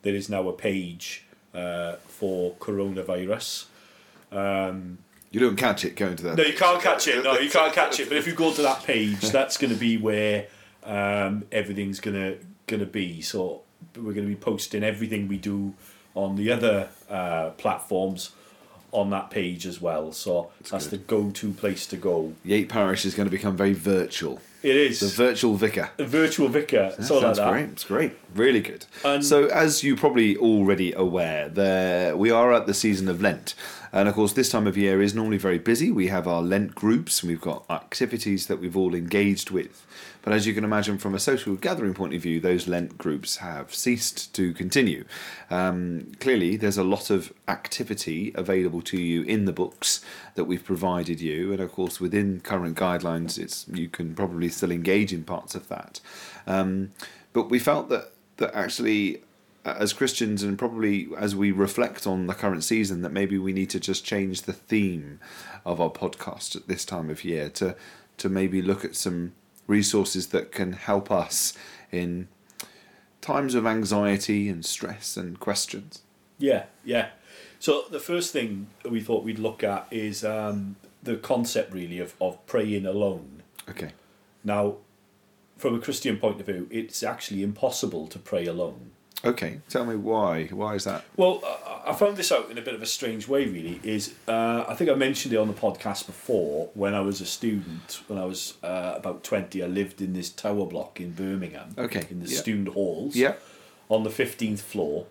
there 0.00 0.14
is 0.14 0.30
now 0.30 0.48
a 0.48 0.52
page 0.54 1.26
uh, 1.54 1.96
for 2.06 2.54
coronavirus. 2.54 3.66
Um, 4.32 4.98
you 5.30 5.40
don't 5.40 5.56
catch 5.56 5.84
it 5.84 5.94
going 5.94 6.16
to 6.16 6.22
that 6.24 6.36
no, 6.38 6.44
you 6.44 6.56
can't 6.56 6.80
catch 6.80 7.06
it. 7.06 7.22
No, 7.22 7.38
you 7.38 7.50
can't 7.50 7.74
catch 7.74 8.00
it. 8.00 8.08
But 8.08 8.16
if 8.16 8.26
you 8.26 8.34
go 8.34 8.52
to 8.54 8.62
that 8.62 8.82
page, 8.82 9.20
that's 9.30 9.58
going 9.58 9.72
to 9.72 9.78
be 9.78 9.98
where 9.98 10.46
um, 10.84 11.44
everything's 11.52 12.00
going 12.00 12.16
to 12.16 12.38
going 12.66 12.80
to 12.80 12.86
be. 12.86 13.20
So 13.20 13.62
we're 13.96 14.12
going 14.12 14.26
to 14.26 14.34
be 14.34 14.36
posting 14.36 14.82
everything 14.82 15.28
we 15.28 15.36
do 15.38 15.74
on 16.14 16.36
the 16.36 16.50
other 16.52 16.88
uh, 17.10 17.50
platforms 17.50 18.30
on 18.90 19.10
that 19.10 19.30
page 19.30 19.66
as 19.66 19.80
well. 19.80 20.12
So 20.12 20.50
that's, 20.70 20.86
the 20.86 20.96
go-to 20.98 21.52
place 21.52 21.86
to 21.88 21.96
go. 21.96 22.32
Yate 22.44 22.68
Parish 22.68 23.04
is 23.04 23.14
going 23.14 23.26
to 23.26 23.30
become 23.30 23.56
very 23.56 23.74
virtual. 23.74 24.40
It 24.62 24.74
is 24.74 24.98
The 25.00 25.06
virtual 25.08 25.54
vicar. 25.54 25.90
a 25.98 26.04
virtual 26.04 26.48
vicar. 26.48 26.92
That 26.96 27.04
so 27.04 27.14
like 27.16 27.22
sounds 27.22 27.36
that. 27.38 27.50
great. 27.52 27.68
It's 27.70 27.84
great. 27.84 28.12
Really 28.34 28.60
good. 28.60 28.86
And- 29.04 29.24
so, 29.24 29.46
as 29.46 29.84
you're 29.84 29.96
probably 29.96 30.36
already 30.36 30.92
aware, 30.94 31.48
there 31.48 32.16
we 32.16 32.30
are 32.30 32.52
at 32.52 32.66
the 32.66 32.74
season 32.74 33.08
of 33.08 33.20
Lent, 33.20 33.54
and 33.92 34.08
of 34.08 34.14
course, 34.14 34.32
this 34.32 34.50
time 34.50 34.66
of 34.66 34.76
year 34.76 35.00
is 35.00 35.14
normally 35.14 35.38
very 35.38 35.58
busy. 35.58 35.90
We 35.90 36.08
have 36.08 36.26
our 36.26 36.42
Lent 36.42 36.74
groups, 36.74 37.22
and 37.22 37.30
we've 37.30 37.40
got 37.40 37.64
activities 37.70 38.46
that 38.46 38.60
we've 38.60 38.76
all 38.76 38.94
engaged 38.94 39.50
with. 39.50 39.86
But 40.22 40.32
as 40.32 40.46
you 40.46 40.54
can 40.54 40.64
imagine, 40.64 40.98
from 40.98 41.14
a 41.14 41.18
social 41.18 41.54
gathering 41.56 41.94
point 41.94 42.14
of 42.14 42.20
view, 42.20 42.40
those 42.40 42.68
Lent 42.68 42.98
groups 42.98 43.36
have 43.36 43.74
ceased 43.74 44.34
to 44.34 44.52
continue. 44.52 45.04
Um, 45.50 46.12
clearly, 46.20 46.56
there's 46.56 46.76
a 46.78 46.84
lot 46.84 47.10
of 47.10 47.32
activity 47.46 48.32
available 48.34 48.82
to 48.82 49.00
you 49.00 49.22
in 49.22 49.46
the 49.46 49.52
books 49.52 50.04
that 50.34 50.44
we've 50.44 50.64
provided 50.64 51.20
you, 51.20 51.52
and 51.52 51.60
of 51.60 51.72
course, 51.72 52.00
within 52.00 52.40
current 52.40 52.76
guidelines, 52.76 53.38
it's 53.38 53.66
you 53.68 53.88
can 53.88 54.14
probably 54.14 54.48
still 54.48 54.70
engage 54.70 55.12
in 55.12 55.24
parts 55.24 55.54
of 55.54 55.68
that. 55.68 56.00
Um, 56.46 56.90
but 57.32 57.50
we 57.50 57.58
felt 57.58 57.88
that 57.88 58.12
that 58.38 58.54
actually, 58.54 59.22
as 59.78 59.92
Christians, 59.92 60.42
and 60.42 60.58
probably 60.58 61.08
as 61.18 61.36
we 61.36 61.52
reflect 61.52 62.06
on 62.06 62.26
the 62.26 62.34
current 62.34 62.64
season, 62.64 63.02
that 63.02 63.12
maybe 63.12 63.38
we 63.38 63.52
need 63.52 63.70
to 63.70 63.80
just 63.80 64.04
change 64.04 64.42
the 64.42 64.52
theme 64.52 65.20
of 65.64 65.80
our 65.80 65.90
podcast 65.90 66.56
at 66.56 66.68
this 66.68 66.84
time 66.84 67.10
of 67.10 67.24
year 67.24 67.48
to 67.50 67.76
to 68.18 68.28
maybe 68.28 68.60
look 68.60 68.84
at 68.84 68.96
some 68.96 69.32
resources 69.66 70.28
that 70.28 70.50
can 70.50 70.72
help 70.72 71.10
us 71.10 71.52
in 71.92 72.28
times 73.20 73.54
of 73.54 73.66
anxiety 73.66 74.48
and 74.48 74.64
stress 74.64 75.16
and 75.16 75.38
questions. 75.38 76.02
Yeah, 76.38 76.64
yeah. 76.84 77.10
So 77.60 77.84
the 77.90 78.00
first 78.00 78.32
thing 78.32 78.68
we 78.88 79.00
thought 79.00 79.24
we'd 79.24 79.38
look 79.38 79.62
at 79.62 79.86
is 79.90 80.24
um, 80.24 80.76
the 81.02 81.16
concept 81.16 81.72
really 81.72 81.98
of, 81.98 82.14
of 82.20 82.44
praying 82.46 82.86
alone. 82.86 83.42
Okay. 83.68 83.92
Now, 84.44 84.76
from 85.56 85.74
a 85.74 85.80
Christian 85.80 86.16
point 86.18 86.40
of 86.40 86.46
view, 86.46 86.68
it's 86.70 87.02
actually 87.02 87.42
impossible 87.42 88.06
to 88.08 88.18
pray 88.18 88.46
alone. 88.46 88.92
Okay. 89.24 89.60
Tell 89.68 89.84
me 89.84 89.96
why. 89.96 90.44
Why 90.46 90.74
is 90.74 90.84
that? 90.84 91.04
Well, 91.16 91.42
I- 91.44 91.92
found 91.94 92.16
this 92.16 92.30
out 92.30 92.50
in 92.50 92.58
a 92.58 92.62
bit 92.62 92.74
of 92.74 92.82
a 92.82 92.86
strange 92.86 93.26
way. 93.26 93.46
Really, 93.46 93.80
is 93.82 94.14
uh, 94.28 94.64
I 94.68 94.74
think 94.74 94.88
I 94.90 94.94
mentioned 94.94 95.34
it 95.34 95.38
on 95.38 95.48
the 95.48 95.54
podcast 95.54 96.06
before. 96.06 96.70
When 96.74 96.94
I 96.94 97.00
was 97.00 97.20
a 97.20 97.26
student, 97.26 98.00
when 98.06 98.18
I 98.18 98.24
was 98.24 98.54
uh, 98.62 98.92
about 98.96 99.24
twenty, 99.24 99.62
I 99.62 99.66
lived 99.66 100.00
in 100.00 100.12
this 100.12 100.28
tower 100.30 100.66
block 100.66 101.00
in 101.00 101.12
Birmingham. 101.12 101.74
Okay, 101.76 102.04
in 102.10 102.20
the 102.20 102.28
yeah. 102.28 102.38
student 102.38 102.68
halls. 102.68 103.16
Yeah. 103.16 103.34
on 103.88 104.04
the 104.04 104.10
fifteenth 104.10 104.60
floor. 104.62 105.06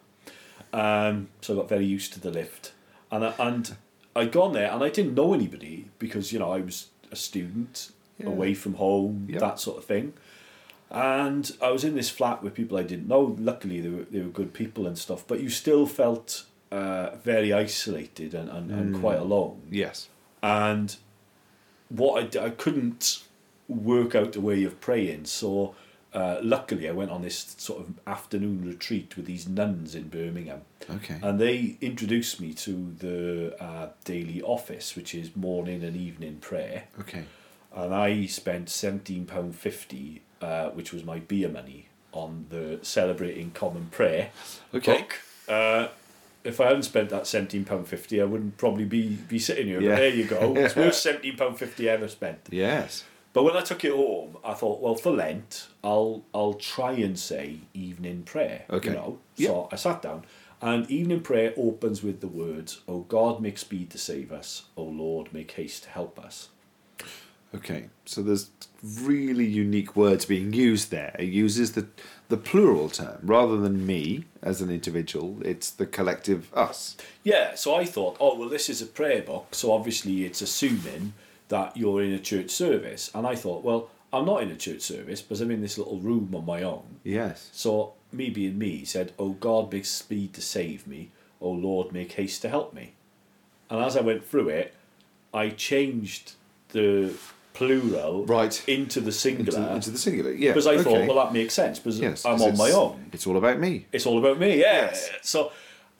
Um, 0.71 1.29
so 1.41 1.53
I 1.53 1.57
got 1.57 1.69
very 1.69 1.85
used 1.85 2.13
to 2.13 2.19
the 2.19 2.29
lift, 2.31 2.73
and 3.11 3.25
I, 3.25 3.33
and 3.39 3.75
I'd 4.15 4.31
gone 4.31 4.53
there, 4.53 4.71
and 4.71 4.83
I 4.83 4.89
didn't 4.89 5.15
know 5.15 5.33
anybody 5.33 5.89
because 5.99 6.31
you 6.31 6.39
know 6.39 6.51
I 6.51 6.59
was 6.61 6.87
a 7.11 7.15
student 7.15 7.91
Yeah. 8.19 8.27
away 8.27 8.53
from 8.53 8.75
home, 8.75 9.27
Yeah. 9.29 9.39
that 9.39 9.59
sort 9.59 9.77
of 9.77 9.85
thing. 9.85 10.13
And 10.89 11.51
I 11.61 11.69
was 11.71 11.83
in 11.83 11.95
this 11.95 12.09
flat 12.09 12.41
with 12.41 12.53
people 12.53 12.77
I 12.77 12.83
didn't 12.83 13.07
know. 13.07 13.35
Luckily, 13.39 13.81
they 13.81 13.89
were, 13.89 14.03
they 14.03 14.21
were 14.21 14.29
good 14.29 14.53
people 14.53 14.87
and 14.87 14.97
stuff, 14.97 15.25
but 15.27 15.41
you 15.41 15.49
still 15.49 15.85
felt 15.85 16.45
uh, 16.71 17.11
very 17.23 17.51
isolated 17.53 18.33
and, 18.33 18.49
and, 18.49 18.71
and 18.71 18.95
Mm. 18.95 18.99
quite 19.01 19.19
alone. 19.19 19.61
Yes. 19.69 20.07
And 20.41 20.95
what 21.89 22.35
I 22.37 22.45
I 22.45 22.49
couldn't 22.51 23.23
work 23.67 24.15
out 24.15 24.35
a 24.35 24.41
way 24.41 24.63
of 24.63 24.79
praying, 24.79 25.25
so 25.25 25.75
uh, 26.13 26.37
luckily 26.41 26.87
I 26.87 26.91
went 26.93 27.11
on 27.11 27.21
this 27.21 27.55
sort 27.57 27.81
of 27.81 27.93
afternoon 28.05 28.65
retreat 28.65 29.17
with 29.17 29.25
these 29.25 29.47
nuns 29.47 29.93
in 29.93 30.07
Birmingham, 30.07 30.61
Okay. 30.89 31.17
and 31.21 31.37
they 31.39 31.77
introduced 31.81 32.39
me 32.39 32.53
to 32.53 32.93
the 32.99 33.61
uh, 33.61 33.89
daily 34.05 34.41
office, 34.41 34.95
which 34.95 35.13
is 35.13 35.35
morning 35.35 35.83
and 35.83 35.95
evening 35.97 36.37
prayer 36.39 36.85
okay. 36.99 37.25
And 37.77 37.93
I 37.95 38.25
spent 38.25 38.69
seventeen 38.69 39.25
pound 39.25 39.55
fifty, 39.55 40.21
uh, 40.41 40.69
which 40.71 40.91
was 40.91 41.03
my 41.05 41.19
beer 41.19 41.47
money, 41.49 41.87
on 42.11 42.47
the 42.49 42.79
celebrating 42.81 43.51
common 43.51 43.85
prayer 43.91 44.31
Okay. 44.73 44.97
book. 44.99 45.15
Uh, 45.47 45.87
if 46.43 46.59
I 46.61 46.65
hadn't 46.67 46.83
spent 46.83 47.09
that 47.09 47.27
seventeen 47.27 47.63
pound 47.65 47.87
fifty, 47.87 48.21
I 48.21 48.25
wouldn't 48.25 48.57
probably 48.57 48.85
be 48.85 49.15
be 49.15 49.39
sitting 49.39 49.67
here. 49.67 49.81
Yeah. 49.81 49.89
But 49.91 49.95
there 49.97 50.09
you 50.13 50.25
go. 50.25 50.55
It's 50.57 50.75
worth 50.75 50.95
seventeen 51.07 51.37
pound 51.37 51.57
fifty 51.59 51.89
I 51.89 51.93
ever 51.93 52.07
spent. 52.07 52.39
Yes. 52.49 53.03
But 53.33 53.43
when 53.43 53.55
I 53.55 53.61
took 53.61 53.83
it 53.85 53.91
home, 53.91 54.37
I 54.43 54.53
thought, 54.55 54.81
well, 54.81 54.95
for 54.95 55.11
Lent, 55.11 55.67
I'll 55.83 56.23
I'll 56.33 56.55
try 56.55 56.93
and 56.93 57.19
say 57.19 57.59
evening 57.73 58.23
prayer. 58.23 58.65
Okay. 58.69 58.89
You 58.89 58.95
know. 58.95 59.19
So 59.37 59.69
I 59.71 59.75
sat 59.75 60.01
down, 60.01 60.23
and 60.61 60.89
evening 60.89 61.19
prayer 61.21 61.53
opens 61.57 62.01
with 62.01 62.21
the 62.21 62.27
words, 62.27 62.81
"O 62.87 62.99
God, 63.01 63.41
make 63.41 63.57
speed 63.59 63.91
to 63.91 63.97
save 63.99 64.31
us. 64.31 64.63
O 64.75 64.83
Lord, 64.83 65.31
make 65.33 65.51
haste 65.51 65.83
to 65.83 65.89
help 65.89 66.17
us." 66.19 66.49
Okay, 67.55 67.89
so 68.05 68.21
there's 68.21 68.51
really 68.83 69.45
unique 69.45 69.95
words 69.95 70.25
being 70.25 70.53
used 70.53 70.91
there. 70.91 71.15
It 71.17 71.29
uses 71.29 71.73
the 71.73 71.87
the 72.29 72.37
plural 72.37 72.89
term 72.89 73.19
rather 73.23 73.55
than 73.57 73.85
me 73.85 74.25
as 74.41 74.61
an 74.61 74.69
individual. 74.69 75.37
It's 75.43 75.69
the 75.69 75.85
collective 75.85 76.53
us. 76.53 76.97
Yeah, 77.23 77.55
so 77.55 77.75
I 77.75 77.85
thought, 77.85 78.17
oh 78.19 78.37
well, 78.37 78.49
this 78.49 78.69
is 78.69 78.81
a 78.81 78.85
prayer 78.85 79.21
book, 79.21 79.47
so 79.51 79.71
obviously 79.71 80.25
it's 80.25 80.41
assuming 80.41 81.13
that 81.47 81.77
you're 81.77 82.01
in 82.01 82.11
a 82.11 82.19
church 82.19 82.49
service, 82.49 83.09
and 83.15 83.25
I 83.25 83.35
thought, 83.35 83.63
well, 83.63 83.89
I'm 84.11 84.25
not 84.25 84.43
in 84.43 84.51
a 84.51 84.55
church 84.55 84.81
service 84.81 85.21
because 85.21 85.41
I'm 85.41 85.51
in 85.51 85.61
this 85.61 85.77
little 85.77 85.99
room 85.99 86.33
on 86.35 86.45
my 86.45 86.63
own. 86.63 86.99
Yes. 87.03 87.49
So 87.53 87.93
me 88.11 88.29
being 88.29 88.57
me 88.57 88.85
said, 88.85 89.13
"Oh 89.19 89.31
God, 89.31 89.71
make 89.71 89.85
speed 89.85 90.33
to 90.33 90.41
save 90.41 90.87
me. 90.87 91.11
Oh 91.41 91.51
Lord, 91.51 91.91
make 91.91 92.13
haste 92.13 92.41
to 92.43 92.49
help 92.49 92.73
me." 92.73 92.93
And 93.69 93.81
as 93.81 93.97
I 93.97 94.01
went 94.01 94.25
through 94.25 94.49
it, 94.49 94.73
I 95.33 95.49
changed 95.49 96.33
the 96.69 97.13
plural 97.57 98.25
Right. 98.25 98.55
into 98.67 99.01
the 99.01 99.11
singular 99.11 99.59
Into, 99.59 99.73
into 99.75 99.89
the 99.91 99.97
singular. 99.97 100.31
Yeah. 100.31 100.51
because 100.51 100.67
I 100.67 100.73
okay. 100.75 100.83
thought, 100.83 101.07
well, 101.07 101.25
that 101.25 101.33
makes 101.33 101.53
sense 101.53 101.79
because 101.79 101.99
yes, 101.99 102.25
I'm 102.25 102.41
on 102.41 102.55
my 102.57 102.71
own 102.71 103.09
It's 103.13 103.25
all 103.27 103.37
about 103.37 103.59
me. 103.59 103.85
it's 103.91 104.05
all 104.05 104.17
about 104.19 104.39
me. 104.39 104.59
Yeah. 104.59 104.85
Yes. 104.85 105.09
So, 105.23 105.51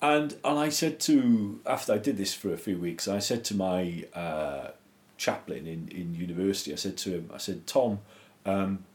and 0.02 0.36
and 0.44 0.60
I 0.60 0.70
said 0.70 1.00
to 1.08 1.60
after 1.66 1.94
I 1.94 1.98
did 1.98 2.16
this 2.18 2.34
for 2.34 2.54
a 2.54 2.58
few 2.58 2.78
weeks, 2.78 3.08
I 3.08 3.20
said 3.20 3.44
to 3.46 3.56
my 3.56 4.06
uh, 4.14 4.68
chaplain 5.18 5.66
in 5.68 5.82
in 6.00 6.14
university, 6.14 6.72
I 6.74 6.76
said 6.78 6.96
to 7.04 7.10
him, 7.16 7.30
I 7.34 7.40
said, 7.40 7.66
Tom, 7.66 8.00
um, 8.46 8.86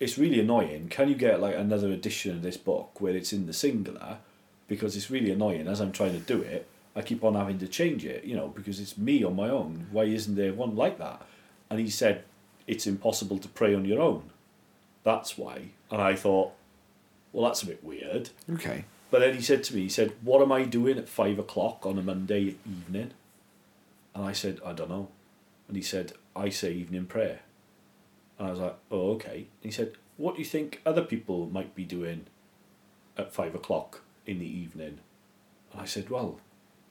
it's 0.00 0.16
really 0.16 0.40
annoying. 0.40 0.88
Can 0.88 1.08
you 1.08 1.14
get 1.16 1.40
like 1.40 1.56
another 1.56 1.88
edition 1.90 2.30
of 2.36 2.42
this 2.42 2.56
book 2.56 3.00
where 3.00 3.14
it's 3.16 3.32
in 3.32 3.46
the 3.46 3.52
singular? 3.52 4.18
Because 4.68 4.96
it's 4.96 5.10
really 5.10 5.30
annoying. 5.32 5.66
As 5.66 5.80
I'm 5.80 5.92
trying 5.92 6.12
to 6.12 6.20
do 6.34 6.40
it, 6.40 6.68
I 6.94 7.02
keep 7.02 7.24
on 7.24 7.34
having 7.34 7.58
to 7.58 7.66
change 7.68 8.04
it. 8.04 8.24
You 8.24 8.36
know, 8.36 8.48
because 8.48 8.78
it's 8.80 8.96
me 8.96 9.24
on 9.24 9.34
my 9.36 9.48
own. 9.50 9.88
Why 9.90 10.04
isn't 10.04 10.36
there 10.36 10.54
one 10.54 10.76
like 10.76 10.98
that? 10.98 11.20
And 11.70 11.80
he 11.80 11.90
said, 11.90 12.24
it's 12.66 12.86
impossible 12.86 13.38
to 13.38 13.48
pray 13.48 13.74
on 13.74 13.84
your 13.84 14.00
own. 14.00 14.30
That's 15.02 15.38
why. 15.38 15.70
And 15.90 16.02
I 16.02 16.14
thought, 16.14 16.52
well, 17.32 17.46
that's 17.46 17.62
a 17.62 17.66
bit 17.66 17.82
weird. 17.82 18.30
Okay. 18.52 18.84
But 19.10 19.20
then 19.20 19.34
he 19.34 19.40
said 19.40 19.64
to 19.64 19.74
me, 19.74 19.82
he 19.82 19.88
said, 19.88 20.12
What 20.22 20.42
am 20.42 20.52
I 20.52 20.64
doing 20.64 20.98
at 20.98 21.08
five 21.08 21.38
o'clock 21.38 21.86
on 21.86 21.98
a 21.98 22.02
Monday 22.02 22.56
evening? 22.66 23.12
And 24.14 24.24
I 24.24 24.32
said, 24.32 24.60
I 24.64 24.72
don't 24.74 24.90
know. 24.90 25.08
And 25.66 25.76
he 25.76 25.82
said, 25.82 26.12
I 26.36 26.50
say 26.50 26.72
evening 26.72 27.06
prayer. 27.06 27.40
And 28.38 28.48
I 28.48 28.50
was 28.50 28.60
like, 28.60 28.76
Oh, 28.90 29.12
okay. 29.12 29.36
And 29.36 29.46
he 29.62 29.70
said, 29.70 29.92
What 30.18 30.34
do 30.34 30.40
you 30.40 30.46
think 30.46 30.82
other 30.84 31.02
people 31.02 31.46
might 31.46 31.74
be 31.74 31.84
doing 31.84 32.26
at 33.16 33.32
five 33.32 33.54
o'clock 33.54 34.02
in 34.26 34.38
the 34.38 34.46
evening? 34.46 34.98
And 35.72 35.80
I 35.80 35.86
said, 35.86 36.10
Well, 36.10 36.38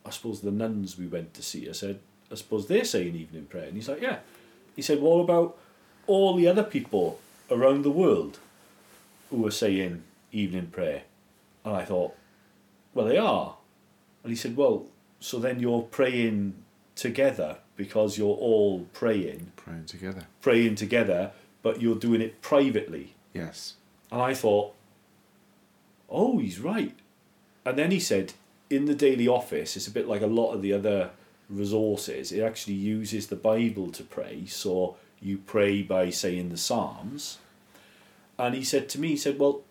I 0.04 0.10
suppose 0.10 0.42
the 0.42 0.52
nuns 0.52 0.98
we 0.98 1.06
went 1.06 1.36
to 1.36 1.44
see, 1.44 1.70
I 1.70 1.74
said, 1.74 2.00
I 2.32 2.36
suppose 2.36 2.68
they're 2.68 2.84
saying 2.84 3.16
evening 3.16 3.46
prayer. 3.46 3.66
And 3.66 3.76
he's 3.76 3.90
like, 3.90 4.02
Yeah. 4.02 4.20
He 4.78 4.82
said, 4.82 5.02
What 5.02 5.20
about 5.20 5.58
all 6.06 6.36
the 6.38 6.48
other 6.48 6.64
people 6.64 7.20
around 7.52 7.82
the 7.84 7.92
world 7.92 8.40
who 9.30 9.46
are 9.46 9.52
saying 9.52 10.04
evening 10.32 10.68
prayer? 10.68 11.02
And 11.66 11.76
I 11.76 11.84
thought, 11.84 12.16
well, 12.94 13.06
they 13.08 13.18
are. 13.18 13.58
And 14.24 14.32
he 14.32 14.36
said, 14.38 14.56
well, 14.56 14.86
so 15.20 15.38
then 15.40 15.60
you're 15.60 15.82
praying 15.82 16.54
together 16.96 17.58
because 17.76 18.18
you're 18.18 18.36
all 18.38 18.86
praying, 18.94 19.52
Praying 19.58 19.86
together. 19.86 20.22
praying 20.42 20.76
together, 20.76 21.32
but 21.62 21.82
you're 21.82 21.96
doing 21.96 22.22
it 22.22 22.42
privately. 22.42 23.16
Yes. 23.34 23.74
And 24.12 24.22
I 24.22 24.34
thought, 24.34 24.74
oh, 26.10 26.40
he's 26.40 26.60
right. 26.60 26.96
And 27.66 27.78
then 27.78 27.92
he 27.92 28.00
said, 28.00 28.34
in 28.70 28.86
the 28.86 28.96
daily 28.96 29.28
office, 29.28 29.76
it's 29.76 29.88
a 29.88 29.92
bit 29.92 30.08
like 30.08 30.22
a 30.22 30.28
lot 30.28 30.54
of 30.54 30.62
the 30.62 30.72
other 30.74 31.12
resources. 31.50 32.32
It 32.32 32.42
actually 32.42 32.76
uses 32.76 33.28
the 33.28 33.36
Bible 33.36 33.92
to 33.92 34.04
pray. 34.04 34.46
So 34.48 34.98
you 35.22 35.38
pray 35.38 35.82
by 35.82 36.10
saying 36.10 36.50
the 36.50 36.58
Psalms. 36.58 37.40
And 38.38 38.54
he 38.54 38.64
said 38.64 38.90
to 38.90 39.00
me, 39.00 39.10
he 39.10 39.18
said, 39.18 39.40
well, 39.40 39.62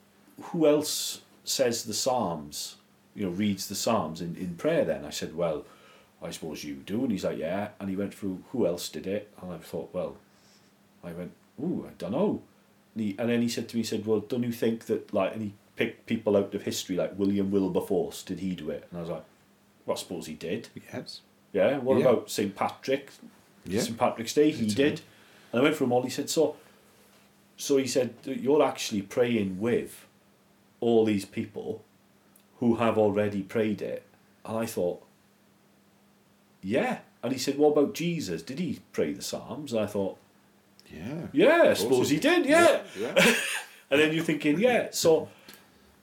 who 0.41 0.67
else 0.67 1.21
says 1.45 1.85
the 1.85 1.95
Psalms? 1.95 2.77
You 3.15 3.27
know, 3.27 3.31
reads 3.31 3.69
the 3.69 3.75
Psalms 3.75 4.21
in, 4.21 4.37
in 4.37 4.57
prayer 4.57 4.85
then? 4.85 5.05
I 5.05 5.11
said, 5.11 5.37
well, 5.37 5.65
I 6.23 6.31
suppose 6.31 6.65
you 6.65 6.75
do. 6.75 7.03
And 7.03 7.13
he's 7.13 7.25
like, 7.25 7.39
yeah. 7.39 7.69
And 7.79 7.89
he 7.89 7.97
went 7.97 8.15
through 8.15 8.43
who 8.51 8.67
else 8.67 8.89
did 8.89 9.07
it. 9.07 9.33
And 9.41 9.53
I 9.53 9.59
thought, 9.59 9.91
well, 9.93 10.17
I 11.05 11.13
went, 11.13 11.33
ooh, 11.63 11.87
I 11.89 11.93
don't 11.99 12.13
know. 12.13 12.43
And, 12.95 13.05
he, 13.05 13.17
and 13.19 13.31
then 13.31 13.43
he 13.43 13.49
said 13.49 13.69
to 13.69 13.77
me, 13.77 13.83
he 13.83 13.87
said, 13.87 14.07
well, 14.07 14.21
don't 14.21 14.43
you 14.43 14.53
think 14.53 14.87
that, 14.87 15.15
like, 15.15 15.35
and 15.35 15.43
he 15.43 15.55
picked 15.77 16.07
people 16.07 16.37
out 16.37 16.55
of 16.55 16.63
history, 16.63 16.97
like 16.97 17.19
William 17.19 17.51
Wilberforce, 17.51 18.23
did 18.23 18.41
he 18.41 18.55
do 18.55 18.71
it? 18.71 18.89
And 18.91 18.99
I 18.99 19.03
was 19.03 19.11
like, 19.11 19.25
Well, 19.85 19.97
I 19.97 20.01
suppose 20.01 20.27
he 20.27 20.35
did. 20.35 20.69
Yes. 20.93 21.21
Yeah. 21.53 21.79
What 21.79 21.99
Yeah. 21.99 22.07
about 22.07 22.31
St. 22.31 22.55
Patrick? 22.55 23.11
Yeah. 23.65 23.81
St. 23.81 23.97
Patrick's 23.99 24.35
Day, 24.35 24.51
he 24.51 24.65
He 24.65 24.67
did. 24.67 24.77
did. 24.97 25.01
And 25.53 25.61
I 25.61 25.63
went 25.65 25.77
from 25.77 25.93
all, 25.93 26.03
he 26.03 26.11
said, 26.11 26.29
so, 26.31 26.57
so 27.57 27.77
he 27.79 27.87
said, 27.87 28.15
you're 28.25 28.63
actually 28.63 29.03
praying 29.03 29.59
with 29.61 30.07
all 30.81 31.05
these 31.05 31.25
people 31.25 31.83
who 32.61 32.77
have 32.77 32.99
already 32.99 33.43
prayed 33.43 33.81
it. 33.83 34.03
And 34.45 34.59
I 34.59 34.67
thought, 34.67 35.03
yeah. 36.63 36.99
And 37.23 37.33
he 37.33 37.39
said, 37.39 37.59
what 37.59 37.71
about 37.73 37.95
Jesus? 37.95 38.43
Did 38.43 38.59
he 38.59 38.81
pray 38.93 39.13
the 39.13 39.23
Psalms? 39.23 39.73
And 39.73 39.83
I 39.83 39.87
thought, 39.87 40.19
Yeah. 40.93 41.27
yeah, 41.33 41.63
I 41.71 41.75
suppose 41.75 42.11
he 42.11 42.17
he 42.17 42.21
did, 42.21 42.47
yeah. 42.47 42.83
yeah. 42.99 43.15
And 43.91 44.01
then 44.01 44.13
you're 44.13 44.25
thinking, 44.25 44.59
yeah, 44.59 44.89
so, 44.91 45.29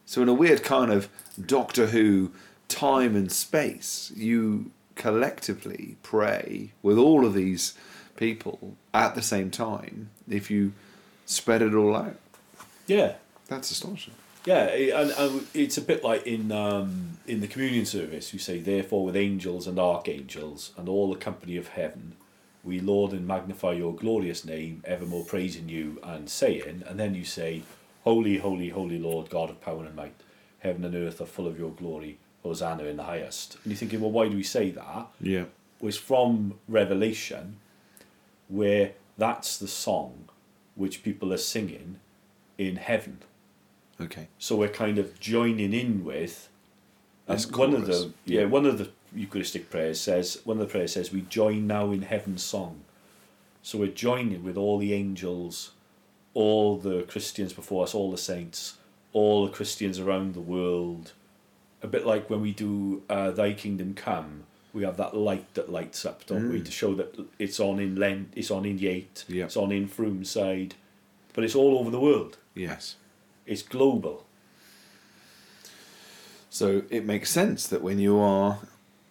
So 0.06 0.22
in 0.22 0.30
a 0.30 0.34
weird 0.34 0.64
kind 0.64 0.90
of 0.92 1.10
Doctor 1.46 1.88
Who 1.88 2.32
time 2.70 3.14
and 3.16 3.30
space, 3.32 4.12
you 4.16 4.72
collectively 4.96 5.98
pray 6.04 6.72
with 6.82 6.98
all 6.98 7.26
of 7.26 7.34
these 7.34 7.74
people 8.16 8.76
at 8.94 9.16
the 9.16 9.22
same 9.22 9.52
time. 9.52 10.10
If 10.30 10.52
you 10.52 10.74
spread 11.26 11.62
it 11.62 11.74
all 11.74 11.96
out, 11.96 12.18
yeah. 12.88 13.14
that's 13.48 13.72
astonishing. 13.72 14.14
Yeah, 14.46 14.66
and, 14.66 15.12
and 15.12 15.48
it's 15.54 15.78
a 15.78 15.82
bit 15.82 16.04
like 16.04 16.28
in 16.28 16.52
um, 16.52 17.18
in 17.26 17.40
the 17.40 17.48
communion 17.48 17.86
service. 17.86 18.34
You 18.34 18.40
say, 18.40 18.60
"Therefore, 18.60 19.06
with 19.06 19.16
angels 19.16 19.68
and 19.68 19.80
archangels 19.80 20.72
and 20.78 20.90
all 20.90 21.10
the 21.10 21.20
company 21.20 21.56
of 21.56 21.70
heaven, 21.70 22.18
we 22.62 22.82
laud 22.82 23.14
and 23.14 23.26
magnify 23.26 23.72
your 23.72 23.96
glorious 23.96 24.44
name, 24.44 24.84
evermore 24.86 25.24
praising 25.24 25.70
you 25.70 25.98
and 26.04 26.30
saying." 26.30 26.84
And 26.86 27.00
then 27.00 27.16
you 27.16 27.24
say, 27.24 27.62
"Holy, 28.04 28.38
holy, 28.38 28.70
holy 28.70 29.00
Lord, 29.00 29.30
God 29.30 29.50
of 29.50 29.62
power 29.62 29.86
and 29.86 29.96
might, 29.96 30.16
heaven 30.60 30.84
and 30.84 30.96
earth 30.96 31.22
are 31.22 31.26
full 31.26 31.48
of 31.48 31.58
your 31.58 31.72
glory. 31.72 32.18
Hosanna 32.44 32.84
in 32.84 32.98
the 32.98 33.04
highest." 33.04 33.56
And 33.64 33.72
you're 33.72 33.78
thinking, 33.78 34.02
well, 34.02 34.12
why 34.12 34.30
do 34.30 34.36
we 34.36 34.44
say 34.44 34.72
that? 34.72 35.08
Yeah. 35.20 35.46
was 35.80 35.98
from 35.98 36.60
Revelation, 36.70 37.58
where 38.48 38.94
that's 39.18 39.58
the 39.58 39.68
song 39.68 40.30
which 40.76 41.04
people 41.04 41.34
are 41.34 41.38
singing 41.38 42.00
in 42.58 42.78
heaven. 42.78 43.20
Okay. 44.00 44.28
So 44.38 44.56
we're 44.56 44.70
kind 44.70 44.98
of 44.98 45.20
joining 45.20 45.74
in 45.74 46.04
with. 46.04 46.50
Um, 47.28 47.36
this 47.36 47.50
one 47.50 47.74
of 47.74 47.86
the 47.86 48.12
yeah, 48.26 48.42
yeah. 48.42 48.46
one 48.46 48.66
of 48.66 48.78
the 48.78 48.90
Eucharistic 49.16 49.70
prayers 49.70 50.00
says 50.00 50.40
one 50.44 50.58
of 50.58 50.68
the 50.68 50.72
prayers 50.72 50.94
says 50.94 51.12
we 51.12 51.22
join 51.22 51.68
now 51.68 51.92
in 51.92 52.02
heaven's 52.04 52.44
song. 52.44 52.82
So 53.62 53.78
we're 53.78 53.88
joining 53.88 54.44
with 54.44 54.58
all 54.58 54.78
the 54.78 54.94
angels, 54.94 55.72
all 56.34 56.78
the 56.78 57.04
Christians 57.04 57.54
before 57.54 57.84
us, 57.84 57.94
all 57.94 58.12
the 58.12 58.18
saints, 58.18 58.78
all 59.14 59.46
the 59.46 59.54
Christians 59.54 60.00
around 60.00 60.34
the 60.34 60.42
world. 60.42 61.14
A 61.84 61.88
bit 61.88 62.06
like 62.06 62.30
when 62.30 62.42
we 62.42 62.52
do 62.52 63.04
uh, 63.10 63.32
Thy 63.32 63.54
Kingdom 63.54 63.94
Come, 63.94 64.44
we 64.74 64.84
have 64.84 64.98
that 64.98 65.16
light 65.16 65.54
that 65.54 65.70
lights 65.70 66.06
up, 66.06 66.26
don't 66.26 66.50
we, 66.50 66.60
Mm. 66.62 66.66
to 66.66 66.72
show 66.72 66.96
that 66.96 67.16
it's 67.38 67.60
on 67.60 67.80
in 67.80 67.96
Lent, 67.98 68.30
it's 68.36 68.50
on 68.50 68.66
in 68.66 68.80
Yate, 68.80 69.26
Yeah. 69.28 69.46
it's 69.46 69.58
on 69.58 69.72
in 69.72 69.88
Froome 69.88 70.26
side, 70.26 70.76
but 71.34 71.44
it's 71.44 71.54
all 71.56 71.78
over 71.78 71.92
the 71.92 72.00
world. 72.00 72.38
Yes. 72.56 72.96
It's 73.46 73.62
global. 73.62 74.26
So 76.50 76.84
it 76.90 77.06
makes 77.06 77.30
sense 77.32 77.68
that 77.68 77.82
when 77.82 78.00
you 78.00 78.18
are 78.20 78.60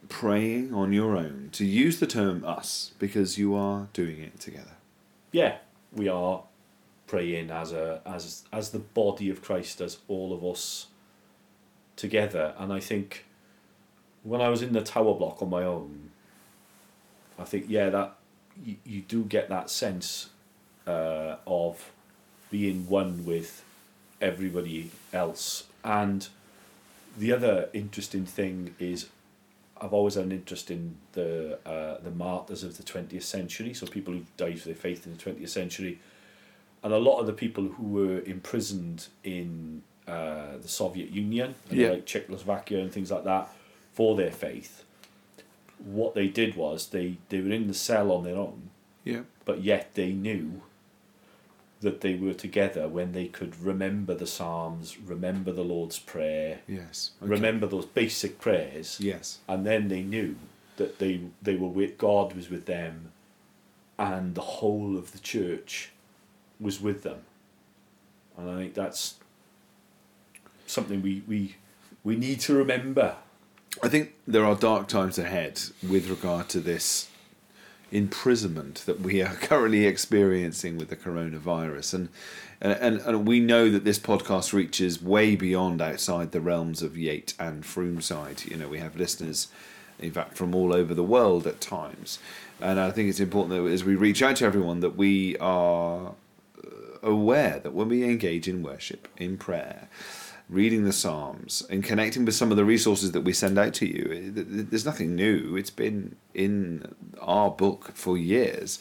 praying 0.09 0.73
on 0.73 0.93
your 0.93 1.17
own, 1.17 1.51
to 1.53 1.65
use 1.65 1.99
the 2.01 2.07
term 2.07 2.45
us 2.45 2.93
because 2.99 3.39
you 3.39 3.55
are 3.55 3.89
doing 3.93 4.21
it 4.21 4.41
together. 4.41 4.77
yeah, 5.33 5.57
we 5.93 6.09
are 6.09 6.43
praying 7.07 7.51
as 7.51 7.73
a 7.73 8.01
as 8.07 8.45
as 8.53 8.71
the 8.71 8.79
body 8.79 9.29
of 9.29 9.43
Christ, 9.43 9.81
as 9.81 9.99
all 10.09 10.33
of 10.33 10.43
us 10.45 10.87
together. 12.03 12.45
And 12.59 12.69
I 12.79 12.81
think 12.81 13.25
when 14.31 14.41
I 14.47 14.49
was 14.55 14.61
in 14.67 14.73
the 14.73 14.83
tower 14.95 15.15
block 15.15 15.37
on 15.41 15.49
my 15.59 15.65
own, 15.77 16.11
I 17.39 17.45
think 17.51 17.65
yeah 17.69 17.89
that 17.97 18.09
you, 18.67 18.77
you 18.85 19.01
do 19.15 19.25
get 19.37 19.49
that 19.49 19.71
sense 19.71 20.09
uh, 20.87 21.37
of 21.47 21.75
being 22.51 22.79
one 22.89 23.25
with 23.25 23.51
everybody 24.21 24.91
else. 25.13 25.65
And 25.85 26.29
the 27.23 27.31
other 27.37 27.69
interesting 27.73 28.27
thing 28.27 28.75
is 28.79 29.09
I've 29.81 29.93
always 29.93 30.15
had 30.15 30.25
an 30.27 30.33
interest 30.33 30.71
in 30.71 30.97
the 31.13 31.59
uh, 31.75 31.95
the 32.09 32.15
martyrs 32.25 32.63
of 32.63 32.73
the 32.77 32.85
twentieth 32.93 33.25
century, 33.25 33.75
so 33.75 33.87
people 33.87 34.15
who 34.15 34.25
died 34.37 34.59
for 34.61 34.69
their 34.71 34.83
faith 34.87 35.07
in 35.07 35.13
the 35.17 35.23
twentieth 35.25 35.51
century, 35.51 35.95
and 36.83 36.93
a 36.93 37.03
lot 37.09 37.19
of 37.21 37.27
the 37.27 37.33
people 37.45 37.65
who 37.77 37.87
were 37.99 38.21
imprisoned 38.35 39.09
in 39.25 39.83
uh, 40.07 40.57
the 40.61 40.69
Soviet 40.69 41.11
Union, 41.11 41.55
and 41.71 41.79
Yeah. 41.79 41.91
like 41.91 42.07
Czechoslovakia 42.07 42.81
and 42.81 42.93
things 42.93 43.11
like 43.11 43.25
that, 43.25 43.49
for 43.93 44.17
their 44.17 44.31
faith. 44.33 44.85
What 45.79 46.15
they 46.15 46.29
did 46.29 46.57
was 46.57 46.89
they, 46.89 47.17
they 47.29 47.41
were 47.41 47.51
in 47.53 47.67
the 47.69 47.75
cell 47.75 48.11
on 48.13 48.25
their 48.25 48.37
own, 48.37 48.71
Yeah. 49.05 49.23
but 49.45 49.63
yet 49.63 49.95
they 49.95 50.13
knew 50.13 50.63
that 51.81 52.01
they 52.01 52.15
were 52.15 52.35
together 52.35 52.89
when 52.89 53.11
they 53.13 53.27
could 53.27 53.61
remember 53.61 54.15
the 54.15 54.27
Psalms, 54.27 54.97
remember 54.99 55.51
the 55.53 55.65
Lord's 55.65 55.99
Prayer, 55.99 56.61
Yes. 56.69 57.11
Okay. 57.21 57.29
remember 57.31 57.67
those 57.67 57.87
basic 57.87 58.39
prayers 58.41 58.99
Yes. 59.01 59.39
and 59.49 59.67
then 59.67 59.89
they 59.89 60.03
knew 60.03 60.37
that 60.77 60.99
they 61.01 61.21
they 61.43 61.57
were 61.57 61.69
with 61.69 61.99
God 61.99 62.35
was 62.35 62.49
with 62.49 62.67
them, 62.67 63.11
and 63.99 64.35
the 64.35 64.41
whole 64.41 64.97
of 64.97 65.11
the 65.13 65.19
church 65.19 65.91
was 66.61 66.81
with 66.81 67.03
them, 67.03 67.23
and 68.39 68.49
I 68.49 68.57
think 68.59 68.75
that's 68.75 69.17
something 70.67 71.03
we 71.03 71.23
we 71.27 71.57
we 72.05 72.17
need 72.17 72.41
to 72.41 72.55
remember. 72.55 73.17
I 73.83 73.89
think 73.89 74.15
there 74.27 74.45
are 74.45 74.55
dark 74.55 74.89
times 74.89 75.19
ahead 75.19 75.61
with 75.89 76.09
regard 76.09 76.49
to 76.51 76.61
this 76.61 77.09
imprisonment 77.93 78.83
that 78.87 79.01
we 79.01 79.23
are 79.23 79.35
currently 79.41 79.87
experiencing 79.87 80.79
with 80.79 80.89
the 80.89 80.97
coronavirus, 80.97 81.95
and 81.95 82.09
uh, 82.63 82.77
and 82.81 83.01
and 83.01 83.27
we 83.27 83.41
know 83.41 83.71
that 83.71 83.85
this 83.85 83.99
podcast 83.99 84.53
reaches 84.53 85.03
way 85.03 85.37
beyond 85.37 85.81
outside 85.81 86.33
the 86.33 86.41
realms 86.41 86.83
of 86.83 86.97
Yate 86.97 87.35
and 87.39 87.63
Froomside. 87.63 88.51
You 88.51 88.57
know, 88.57 88.69
we 88.69 88.79
have 88.79 88.97
listeners, 88.97 89.49
in 89.99 90.11
fact, 90.11 90.37
from 90.37 90.55
all 90.55 90.75
over 90.75 90.95
the 90.95 91.05
world 91.05 91.47
at 91.47 91.61
times, 91.61 92.19
and 92.61 92.81
I 92.81 92.91
think 92.91 93.09
it's 93.09 93.21
important 93.21 93.63
that 93.63 93.71
as 93.71 93.85
we 93.85 93.95
reach 93.95 94.23
out 94.23 94.37
to 94.37 94.45
everyone 94.45 94.81
that 94.81 94.97
we 94.97 95.37
are 95.39 96.15
uh, 96.65 96.69
aware 97.03 97.59
that 97.61 97.73
when 97.73 97.89
we 97.89 98.05
engage 98.05 98.49
in 98.49 98.63
worship, 98.63 99.09
in 99.17 99.37
prayer, 99.37 99.89
reading 100.53 100.85
the 100.85 100.93
Psalms, 100.93 101.63
and 101.71 101.83
connecting 101.83 102.25
with 102.25 102.35
some 102.35 102.51
of 102.51 102.57
the 102.57 102.65
resources 102.65 103.13
that 103.13 103.23
we 103.23 103.33
send 103.33 103.59
out 103.59 103.73
to 103.75 103.87
you, 103.87 104.05
eh, 104.13 104.35
th- 104.35 104.49
th- 104.49 104.67
there's 104.71 104.85
nothing 104.85 105.15
new. 105.15 105.57
It's 105.57 105.71
been 105.71 106.17
in 106.35 106.95
our 107.21 107.51
book 107.51 107.93
for 107.95 108.17
years. 108.19 108.79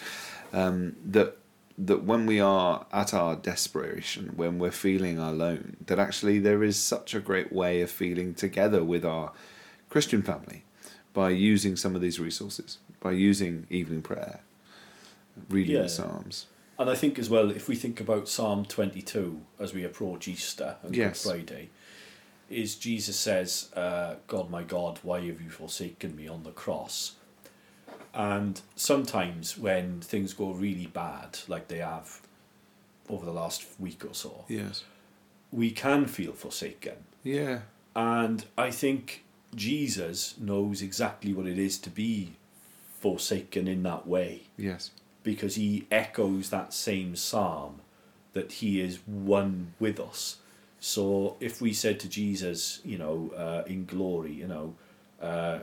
Um, 0.54 0.96
that 1.06 1.38
that 1.78 2.04
when 2.04 2.26
we 2.28 2.40
are 2.40 2.86
at 2.92 3.14
our 3.14 3.36
desperation, 3.36 4.34
when 4.36 4.60
we're 4.60 4.70
feeling 4.88 5.18
alone, 5.18 5.78
that 5.88 5.98
actually 5.98 6.38
there 6.38 6.64
is 6.64 6.78
such 6.78 7.16
a 7.16 7.20
great 7.20 7.52
way 7.52 7.82
of 7.82 7.90
feeling 7.90 8.34
together 8.36 8.84
with 8.84 9.04
our 9.06 9.32
Christian 9.90 10.22
family 10.22 10.64
by 11.14 11.30
using 11.32 11.76
some 11.76 11.96
of 11.96 12.02
these 12.02 12.20
resources, 12.20 12.78
by 13.00 13.12
using 13.14 13.66
evening 13.70 14.02
prayer, 14.04 14.42
reading 15.50 15.76
Yeah. 15.78 15.84
the 15.84 15.90
Psalms. 15.90 16.46
And 16.82 16.90
I 16.90 16.96
think 16.96 17.20
as 17.20 17.30
well, 17.30 17.52
if 17.52 17.68
we 17.68 17.76
think 17.76 18.00
about 18.02 18.28
Psalm 18.28 18.66
twenty 18.66 19.04
two 19.04 19.42
as 19.60 19.72
we 19.72 19.84
approach 19.84 20.28
Easter 20.28 20.78
and 20.82 20.96
Yes. 20.96 21.24
Good 21.24 21.30
Friday, 21.30 21.70
is 22.50 22.76
Jesus 22.76 23.18
says, 23.18 23.70
uh, 23.76 24.16
"God, 24.26 24.50
my 24.50 24.64
God, 24.64 25.00
why 25.04 25.22
have 25.28 25.40
you 25.42 25.52
forsaken 25.52 26.16
me?" 26.16 26.28
on 26.28 26.42
the 26.42 26.50
cross. 26.52 27.14
And 28.16 28.60
sometimes 28.76 29.58
when 29.60 30.02
things 30.02 30.34
go 30.34 30.52
really 30.54 30.88
bad, 30.88 31.38
like 31.48 31.68
they 31.68 31.78
have 31.78 32.20
over 33.10 33.26
the 33.26 33.32
last 33.32 33.66
week 33.80 34.04
or 34.04 34.16
so, 34.16 34.46
Yes. 34.48 34.84
we 35.52 35.70
can 35.70 36.08
feel 36.08 36.34
forsaken. 36.34 36.96
Yeah. 37.24 37.62
And 37.96 38.44
I 38.58 38.72
think 38.72 39.24
Jesus 39.56 40.36
knows 40.40 40.82
exactly 40.82 41.32
what 41.32 41.46
it 41.46 41.60
is 41.60 41.78
to 41.80 41.90
be 41.92 42.34
forsaken 43.00 43.68
in 43.68 43.84
that 43.84 44.08
way 44.08 44.44
Yes. 44.58 44.92
Because 45.24 45.56
he 45.56 45.86
echoes 45.92 46.50
that 46.50 46.74
same 46.74 47.16
psalm 47.16 47.82
that 48.34 48.54
he 48.54 48.82
is 48.82 49.00
one 49.06 49.74
with 49.80 50.00
us. 50.00 50.38
So 50.80 51.38
if 51.40 51.62
we 51.62 51.74
said 51.74 52.00
to 52.00 52.10
Jesus, 52.10 52.80
you 52.84 52.98
know, 52.98 53.32
uh, 53.36 53.64
in 53.68 53.86
glory, 53.86 54.34
you 54.34 54.48
know, 54.48 54.76
uh, 55.22 55.60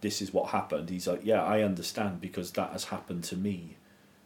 this 0.00 0.22
is 0.22 0.32
what 0.32 0.50
happened, 0.50 0.88
he's 0.88 1.06
like, 1.06 1.20
yeah, 1.24 1.42
I 1.42 1.62
understand 1.62 2.20
because 2.20 2.52
that 2.52 2.70
has 2.70 2.84
happened 2.84 3.24
to 3.24 3.36
me. 3.36 3.76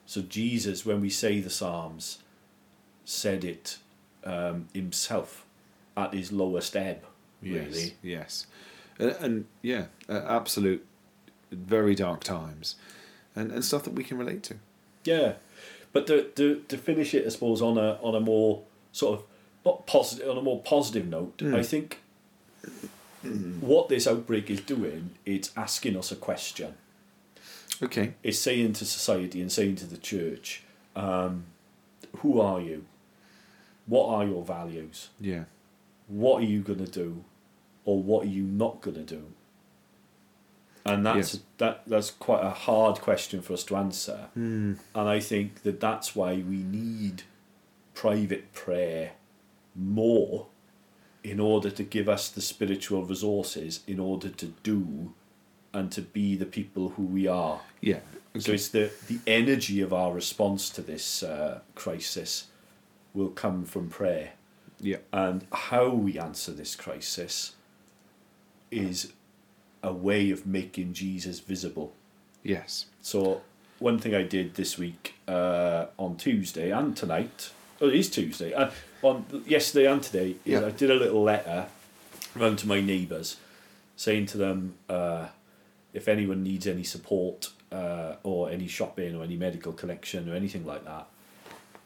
So 0.06 0.22
Jesus, 0.22 0.84
when 0.84 1.00
we 1.00 1.10
say 1.10 1.40
the 1.40 1.50
Psalms, 1.50 2.18
said 3.04 3.44
it 3.44 3.78
um, 4.24 4.68
himself 4.74 5.46
at 5.96 6.12
his 6.12 6.32
lowest 6.32 6.76
ebb, 6.76 7.04
Yes. 7.42 7.66
really. 7.66 7.94
Yes. 8.02 8.46
And, 8.98 9.10
and 9.20 9.44
yeah, 9.62 9.86
uh, 10.08 10.22
absolute, 10.28 10.84
very 11.50 11.94
dark 11.94 12.22
times, 12.22 12.76
and 13.36 13.50
and 13.52 13.64
stuff 13.64 13.84
that 13.84 13.94
we 13.94 14.04
can 14.04 14.18
relate 14.18 14.42
to. 14.44 14.56
Yeah, 15.04 15.34
but 15.92 16.06
to, 16.08 16.24
to 16.24 16.62
to 16.68 16.76
finish 16.76 17.14
it, 17.14 17.26
I 17.26 17.28
suppose 17.30 17.62
on 17.62 17.78
a 17.78 17.98
on 18.02 18.14
a 18.14 18.20
more 18.20 18.62
sort 18.92 19.18
of 19.18 19.24
not 19.64 19.86
positive 19.86 20.28
on 20.28 20.38
a 20.38 20.42
more 20.42 20.60
positive 20.62 21.06
note, 21.06 21.38
Mm. 21.38 21.56
I 21.56 21.62
think 21.62 22.00
what 23.60 23.88
this 23.88 24.06
outbreak 24.06 24.50
is 24.50 24.60
doing, 24.60 25.10
it's 25.26 25.50
asking 25.56 25.96
us 25.96 26.10
a 26.10 26.16
question. 26.16 26.74
Okay. 27.82 28.14
It's 28.22 28.38
saying 28.38 28.74
to 28.74 28.84
society 28.84 29.40
and 29.40 29.50
saying 29.50 29.76
to 29.76 29.86
the 29.86 29.96
church, 29.96 30.62
um, 30.96 31.44
who 32.18 32.40
are 32.40 32.60
you? 32.60 32.84
What 33.86 34.08
are 34.08 34.24
your 34.24 34.42
values? 34.44 35.08
Yeah. 35.20 35.44
What 36.08 36.42
are 36.42 36.46
you 36.46 36.60
going 36.60 36.84
to 36.84 36.90
do? 36.90 37.24
Or 37.84 38.02
what 38.02 38.24
are 38.24 38.28
you 38.28 38.42
not 38.42 38.80
going 38.80 38.96
to 38.96 39.02
do? 39.02 39.24
And 40.84 41.04
that's 41.04 41.34
Yes. 41.34 41.42
that 41.58 41.82
that's 41.86 42.10
quite 42.10 42.42
a 42.44 42.50
hard 42.50 43.00
question 43.00 43.42
for 43.42 43.52
us 43.52 43.64
to 43.64 43.76
answer. 43.76 44.28
Mm. 44.36 44.78
And 44.94 45.08
I 45.08 45.20
think 45.20 45.62
that 45.62 45.80
that's 45.80 46.16
why 46.16 46.36
we 46.36 46.62
need 46.62 47.24
private 47.94 48.52
prayer 48.52 49.12
more 49.74 50.46
in 51.22 51.38
order 51.38 51.70
to 51.70 51.82
give 51.82 52.08
us 52.08 52.30
the 52.30 52.40
spiritual 52.40 53.04
resources 53.04 53.80
in 53.86 54.00
order 54.00 54.30
to 54.30 54.46
do 54.62 55.12
and 55.72 55.92
to 55.92 56.00
be 56.00 56.34
the 56.34 56.46
people 56.46 56.90
who 56.90 57.02
we 57.02 57.26
are. 57.26 57.60
Yeah. 57.80 58.00
So 58.38 58.52
it's 58.52 58.68
the, 58.68 58.90
the 59.06 59.18
energy 59.26 59.80
of 59.80 59.92
our 59.92 60.12
response 60.12 60.70
to 60.70 60.82
this 60.82 61.22
uh, 61.22 61.60
crisis 61.74 62.46
will 63.12 63.28
come 63.28 63.64
from 63.64 63.88
prayer. 63.88 64.30
Yeah. 64.80 64.98
And 65.12 65.46
how 65.52 65.90
we 65.90 66.18
answer 66.18 66.52
this 66.52 66.74
crisis 66.76 67.54
is 68.70 69.12
a 69.82 69.92
way 69.92 70.30
of 70.30 70.46
making 70.46 70.92
Jesus 70.92 71.40
visible. 71.40 71.92
Yes. 72.42 72.86
So 73.02 73.42
one 73.78 73.98
thing 73.98 74.14
I 74.14 74.22
did 74.22 74.54
this 74.54 74.78
week 74.78 75.14
uh, 75.26 75.86
on 75.96 76.16
Tuesday 76.16 76.70
and 76.70 76.96
tonight, 76.96 77.50
oh, 77.80 77.88
it 77.88 77.94
is 77.94 78.10
Tuesday, 78.10 78.52
uh, 78.52 78.70
on 79.02 79.24
yesterday 79.46 79.90
and 79.90 80.02
today, 80.02 80.30
is 80.44 80.60
Yeah. 80.60 80.66
I 80.66 80.70
did 80.70 80.90
a 80.90 80.94
little 80.94 81.22
letter 81.22 81.66
round 82.34 82.58
to 82.60 82.68
my 82.68 82.80
neighbours, 82.80 83.36
saying 83.96 84.26
to 84.26 84.38
them 84.38 84.74
uh, 84.88 85.28
if 85.92 86.08
anyone 86.08 86.42
needs 86.42 86.66
any 86.66 86.84
support 86.84 87.50
uh, 87.72 88.16
or 88.22 88.50
any 88.50 88.68
shopping 88.68 89.16
or 89.16 89.24
any 89.24 89.36
medical 89.36 89.72
collection 89.72 90.30
or 90.30 90.34
anything 90.34 90.66
like 90.66 90.84
that, 90.84 91.06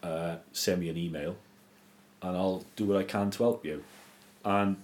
uh, 0.03 0.35
send 0.51 0.81
me 0.81 0.89
an 0.89 0.97
email, 0.97 1.35
and 2.21 2.37
I'll 2.37 2.63
do 2.75 2.85
what 2.85 2.97
I 2.97 3.03
can 3.03 3.31
to 3.31 3.43
help 3.43 3.65
you. 3.65 3.83
And 4.43 4.77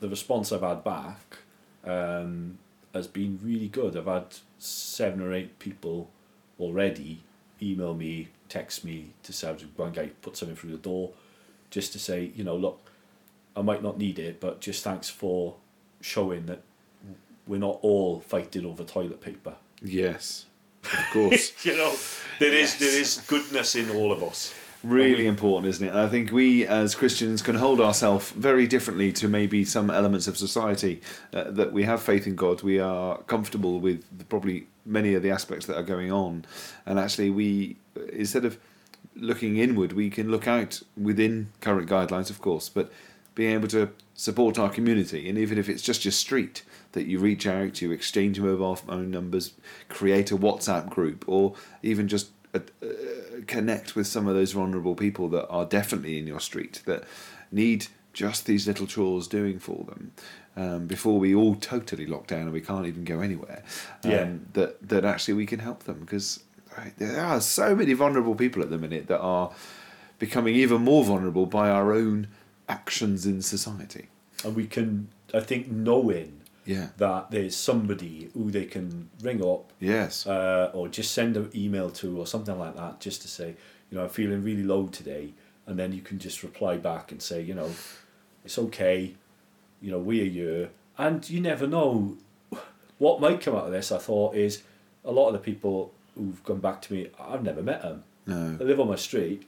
the 0.00 0.08
response 0.08 0.50
I've 0.50 0.62
had 0.62 0.82
back 0.82 1.38
um, 1.86 2.58
has 2.94 3.06
been 3.06 3.38
really 3.42 3.68
good. 3.68 3.96
I've 3.96 4.06
had 4.06 4.26
seven 4.58 5.20
or 5.20 5.32
eight 5.32 5.58
people 5.58 6.10
already 6.60 7.22
email 7.62 7.94
me, 7.94 8.28
text 8.48 8.84
me 8.84 9.10
to 9.22 9.32
say 9.32 9.54
one 9.76 9.92
guy 9.92 10.10
put 10.22 10.36
something 10.36 10.56
through 10.56 10.72
the 10.72 10.76
door, 10.78 11.10
just 11.70 11.92
to 11.92 11.98
say, 11.98 12.30
you 12.34 12.44
know, 12.44 12.56
look, 12.56 12.90
I 13.56 13.62
might 13.62 13.82
not 13.82 13.98
need 13.98 14.18
it, 14.18 14.40
but 14.40 14.60
just 14.60 14.82
thanks 14.84 15.08
for 15.08 15.54
showing 16.00 16.46
that 16.46 16.62
we're 17.46 17.60
not 17.60 17.78
all 17.82 18.20
fighting 18.20 18.64
over 18.66 18.84
toilet 18.84 19.20
paper. 19.20 19.54
Yes. 19.82 20.46
Of 20.84 21.04
course. 21.12 21.52
you 21.64 21.76
know, 21.76 21.94
there 22.38 22.52
is 22.52 22.72
Yes. 22.72 22.78
there 22.80 23.00
is 23.00 23.16
goodness 23.26 23.74
in 23.74 23.90
all 23.90 24.12
of 24.12 24.22
us. 24.22 24.54
Really 24.84 25.26
important, 25.26 25.68
isn't 25.70 25.86
it? 25.86 25.90
And 25.90 25.98
I 25.98 26.08
think 26.08 26.30
we 26.30 26.66
as 26.66 26.94
Christians 26.94 27.42
can 27.42 27.56
hold 27.56 27.80
ourselves 27.80 28.30
very 28.30 28.66
differently 28.66 29.12
to 29.14 29.28
maybe 29.28 29.64
some 29.64 29.90
elements 29.90 30.28
of 30.28 30.36
society. 30.36 31.00
Uh, 31.32 31.50
that 31.50 31.72
we 31.72 31.84
have 31.84 32.02
faith 32.02 32.26
in 32.26 32.36
God, 32.36 32.62
we 32.62 32.78
are 32.78 33.18
comfortable 33.22 33.80
with 33.80 34.28
probably 34.28 34.66
many 34.84 35.14
of 35.14 35.22
the 35.22 35.30
aspects 35.30 35.66
that 35.66 35.76
are 35.76 35.82
going 35.82 36.12
on, 36.12 36.44
and 36.86 36.98
actually 36.98 37.30
we 37.30 37.76
instead 38.12 38.44
of 38.44 38.58
looking 39.16 39.56
inward, 39.56 39.92
we 39.92 40.10
can 40.10 40.30
look 40.30 40.48
out 40.48 40.82
within 40.96 41.48
current 41.60 41.88
guidelines, 41.88 42.30
of 42.30 42.40
course, 42.40 42.68
but 42.68 42.92
being 43.34 43.52
able 43.52 43.68
to 43.68 43.90
support 44.14 44.58
our 44.58 44.68
community, 44.68 45.28
and 45.28 45.38
even 45.38 45.58
if 45.58 45.68
it's 45.68 45.82
just 45.82 46.04
your 46.04 46.12
street, 46.12 46.62
that 46.92 47.06
you 47.06 47.18
reach 47.18 47.46
out, 47.46 47.82
you 47.82 47.90
exchange 47.90 48.38
mobile 48.38 48.76
phone 48.76 49.10
numbers, 49.10 49.52
create 49.88 50.30
a 50.30 50.36
WhatsApp 50.36 50.88
group, 50.88 51.24
or 51.28 51.54
even 51.82 52.06
just 52.08 52.30
uh, 52.82 52.86
connect 53.46 53.96
with 53.96 54.06
some 54.06 54.26
of 54.26 54.34
those 54.34 54.52
vulnerable 54.52 54.94
people 54.94 55.28
that 55.30 55.46
are 55.48 55.64
definitely 55.64 56.18
in 56.18 56.26
your 56.26 56.40
street 56.40 56.82
that 56.86 57.04
need 57.50 57.86
just 58.12 58.46
these 58.46 58.66
little 58.66 58.86
chores 58.86 59.26
doing 59.26 59.58
for 59.58 59.84
them 59.84 60.12
um, 60.56 60.86
before 60.86 61.18
we 61.18 61.34
all 61.34 61.54
totally 61.56 62.06
lock 62.06 62.26
down 62.26 62.42
and 62.42 62.52
we 62.52 62.60
can't 62.60 62.86
even 62.86 63.04
go 63.04 63.20
anywhere. 63.20 63.62
Um, 64.04 64.10
Yeah. 64.10 64.28
That 64.52 64.88
that 64.88 65.04
actually 65.04 65.34
we 65.34 65.46
can 65.46 65.58
help 65.58 65.84
them 65.84 66.00
because 66.00 66.42
right, 66.78 66.92
there 66.98 67.20
are 67.20 67.40
so 67.40 67.74
many 67.74 67.92
vulnerable 67.92 68.34
people 68.34 68.62
at 68.62 68.70
the 68.70 68.78
minute 68.78 69.08
that 69.08 69.20
are 69.20 69.52
becoming 70.18 70.54
even 70.54 70.82
more 70.82 71.04
vulnerable 71.04 71.46
by 71.46 71.68
our 71.68 71.92
own 71.92 72.28
actions 72.68 73.26
in 73.26 73.42
society. 73.42 74.08
And 74.44 74.54
we 74.54 74.66
can 74.66 75.08
I 75.32 75.40
think 75.40 75.70
knowing 75.70 76.40
Yeah. 76.66 76.88
that 76.96 77.30
there's 77.30 77.54
somebody 77.56 78.30
who 78.34 78.50
they 78.50 78.64
can 78.64 79.10
ring 79.22 79.44
up 79.44 79.72
Yes. 79.80 80.26
uh, 80.26 80.70
or 80.72 80.88
just 80.88 81.12
send 81.12 81.36
an 81.36 81.50
email 81.54 81.90
to 81.90 82.18
or 82.18 82.26
something 82.26 82.58
like 82.58 82.74
that 82.76 83.00
just 83.00 83.22
to 83.22 83.28
say, 83.28 83.54
you 83.90 83.98
know, 83.98 84.04
I'm 84.04 84.10
feeling 84.10 84.42
really 84.42 84.62
low 84.64 84.86
today. 84.88 85.32
And 85.66 85.78
then 85.78 85.92
you 85.92 86.00
can 86.02 86.18
just 86.18 86.42
reply 86.42 86.76
back 86.76 87.10
and 87.12 87.20
say, 87.22 87.40
you 87.42 87.54
know, 87.54 87.70
it's 88.44 88.58
okay, 88.58 89.14
you 89.80 89.90
know, 89.90 89.98
we're 89.98 90.24
here. 90.26 90.70
And 90.98 91.28
you 91.28 91.40
never 91.40 91.66
know 91.66 92.16
what 92.98 93.20
might 93.20 93.40
come 93.40 93.54
out 93.56 93.66
of 93.66 93.72
this. 93.72 93.90
I 93.92 93.98
thought 93.98 94.34
is 94.34 94.62
a 95.04 95.10
lot 95.12 95.28
of 95.28 95.32
the 95.34 95.38
people 95.40 95.92
who've 96.14 96.42
come 96.44 96.60
back 96.60 96.80
to 96.82 96.92
me, 96.92 97.08
I've 97.20 97.42
never 97.42 97.62
met 97.62 97.82
them. 97.82 98.04
no. 98.26 98.56
They 98.56 98.64
live 98.64 98.78
on 98.80 98.88
my 98.88 98.96
street, 98.96 99.46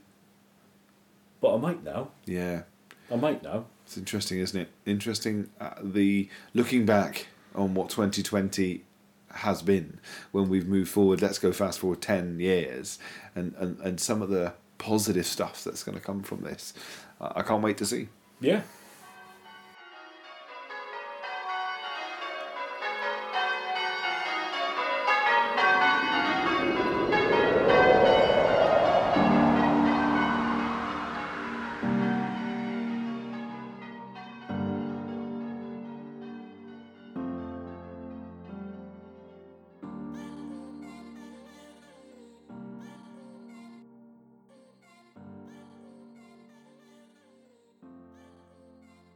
but 1.41 1.55
I 1.55 1.59
might 1.59 1.85
now. 1.85 2.09
Yeah. 2.25 2.63
I 3.11 3.17
might 3.17 3.43
now. 3.43 3.67
It's 3.87 3.97
interesting, 3.97 4.41
isn't 4.41 4.61
it? 4.61 4.69
Interesting. 4.85 5.49
Uh, 5.61 5.75
the 5.81 6.29
looking 6.55 6.85
back 6.85 7.29
on 7.55 7.75
what 7.75 7.89
2020 7.89 8.83
has 9.31 9.63
been 9.63 10.01
when 10.33 10.49
we've 10.49 10.67
moved 10.67 10.91
forward. 10.91 11.23
Let's 11.23 11.39
go 11.39 11.53
fast 11.53 11.79
forward 11.79 12.03
10 12.03 12.41
years, 12.41 12.99
and 13.37 13.55
and, 13.59 13.79
and 13.79 14.01
some 14.01 14.23
of 14.23 14.29
the 14.29 14.55
positive 14.79 15.25
stuff 15.25 15.63
that's 15.63 15.85
going 15.85 15.97
to 15.97 16.03
come 16.03 16.23
from 16.25 16.43
this. 16.43 16.75
Uh, 17.21 17.33
I 17.37 17.43
can't 17.43 17.63
wait 17.63 17.79
to 17.79 17.87
see. 17.87 18.09
Yeah, 18.41 18.63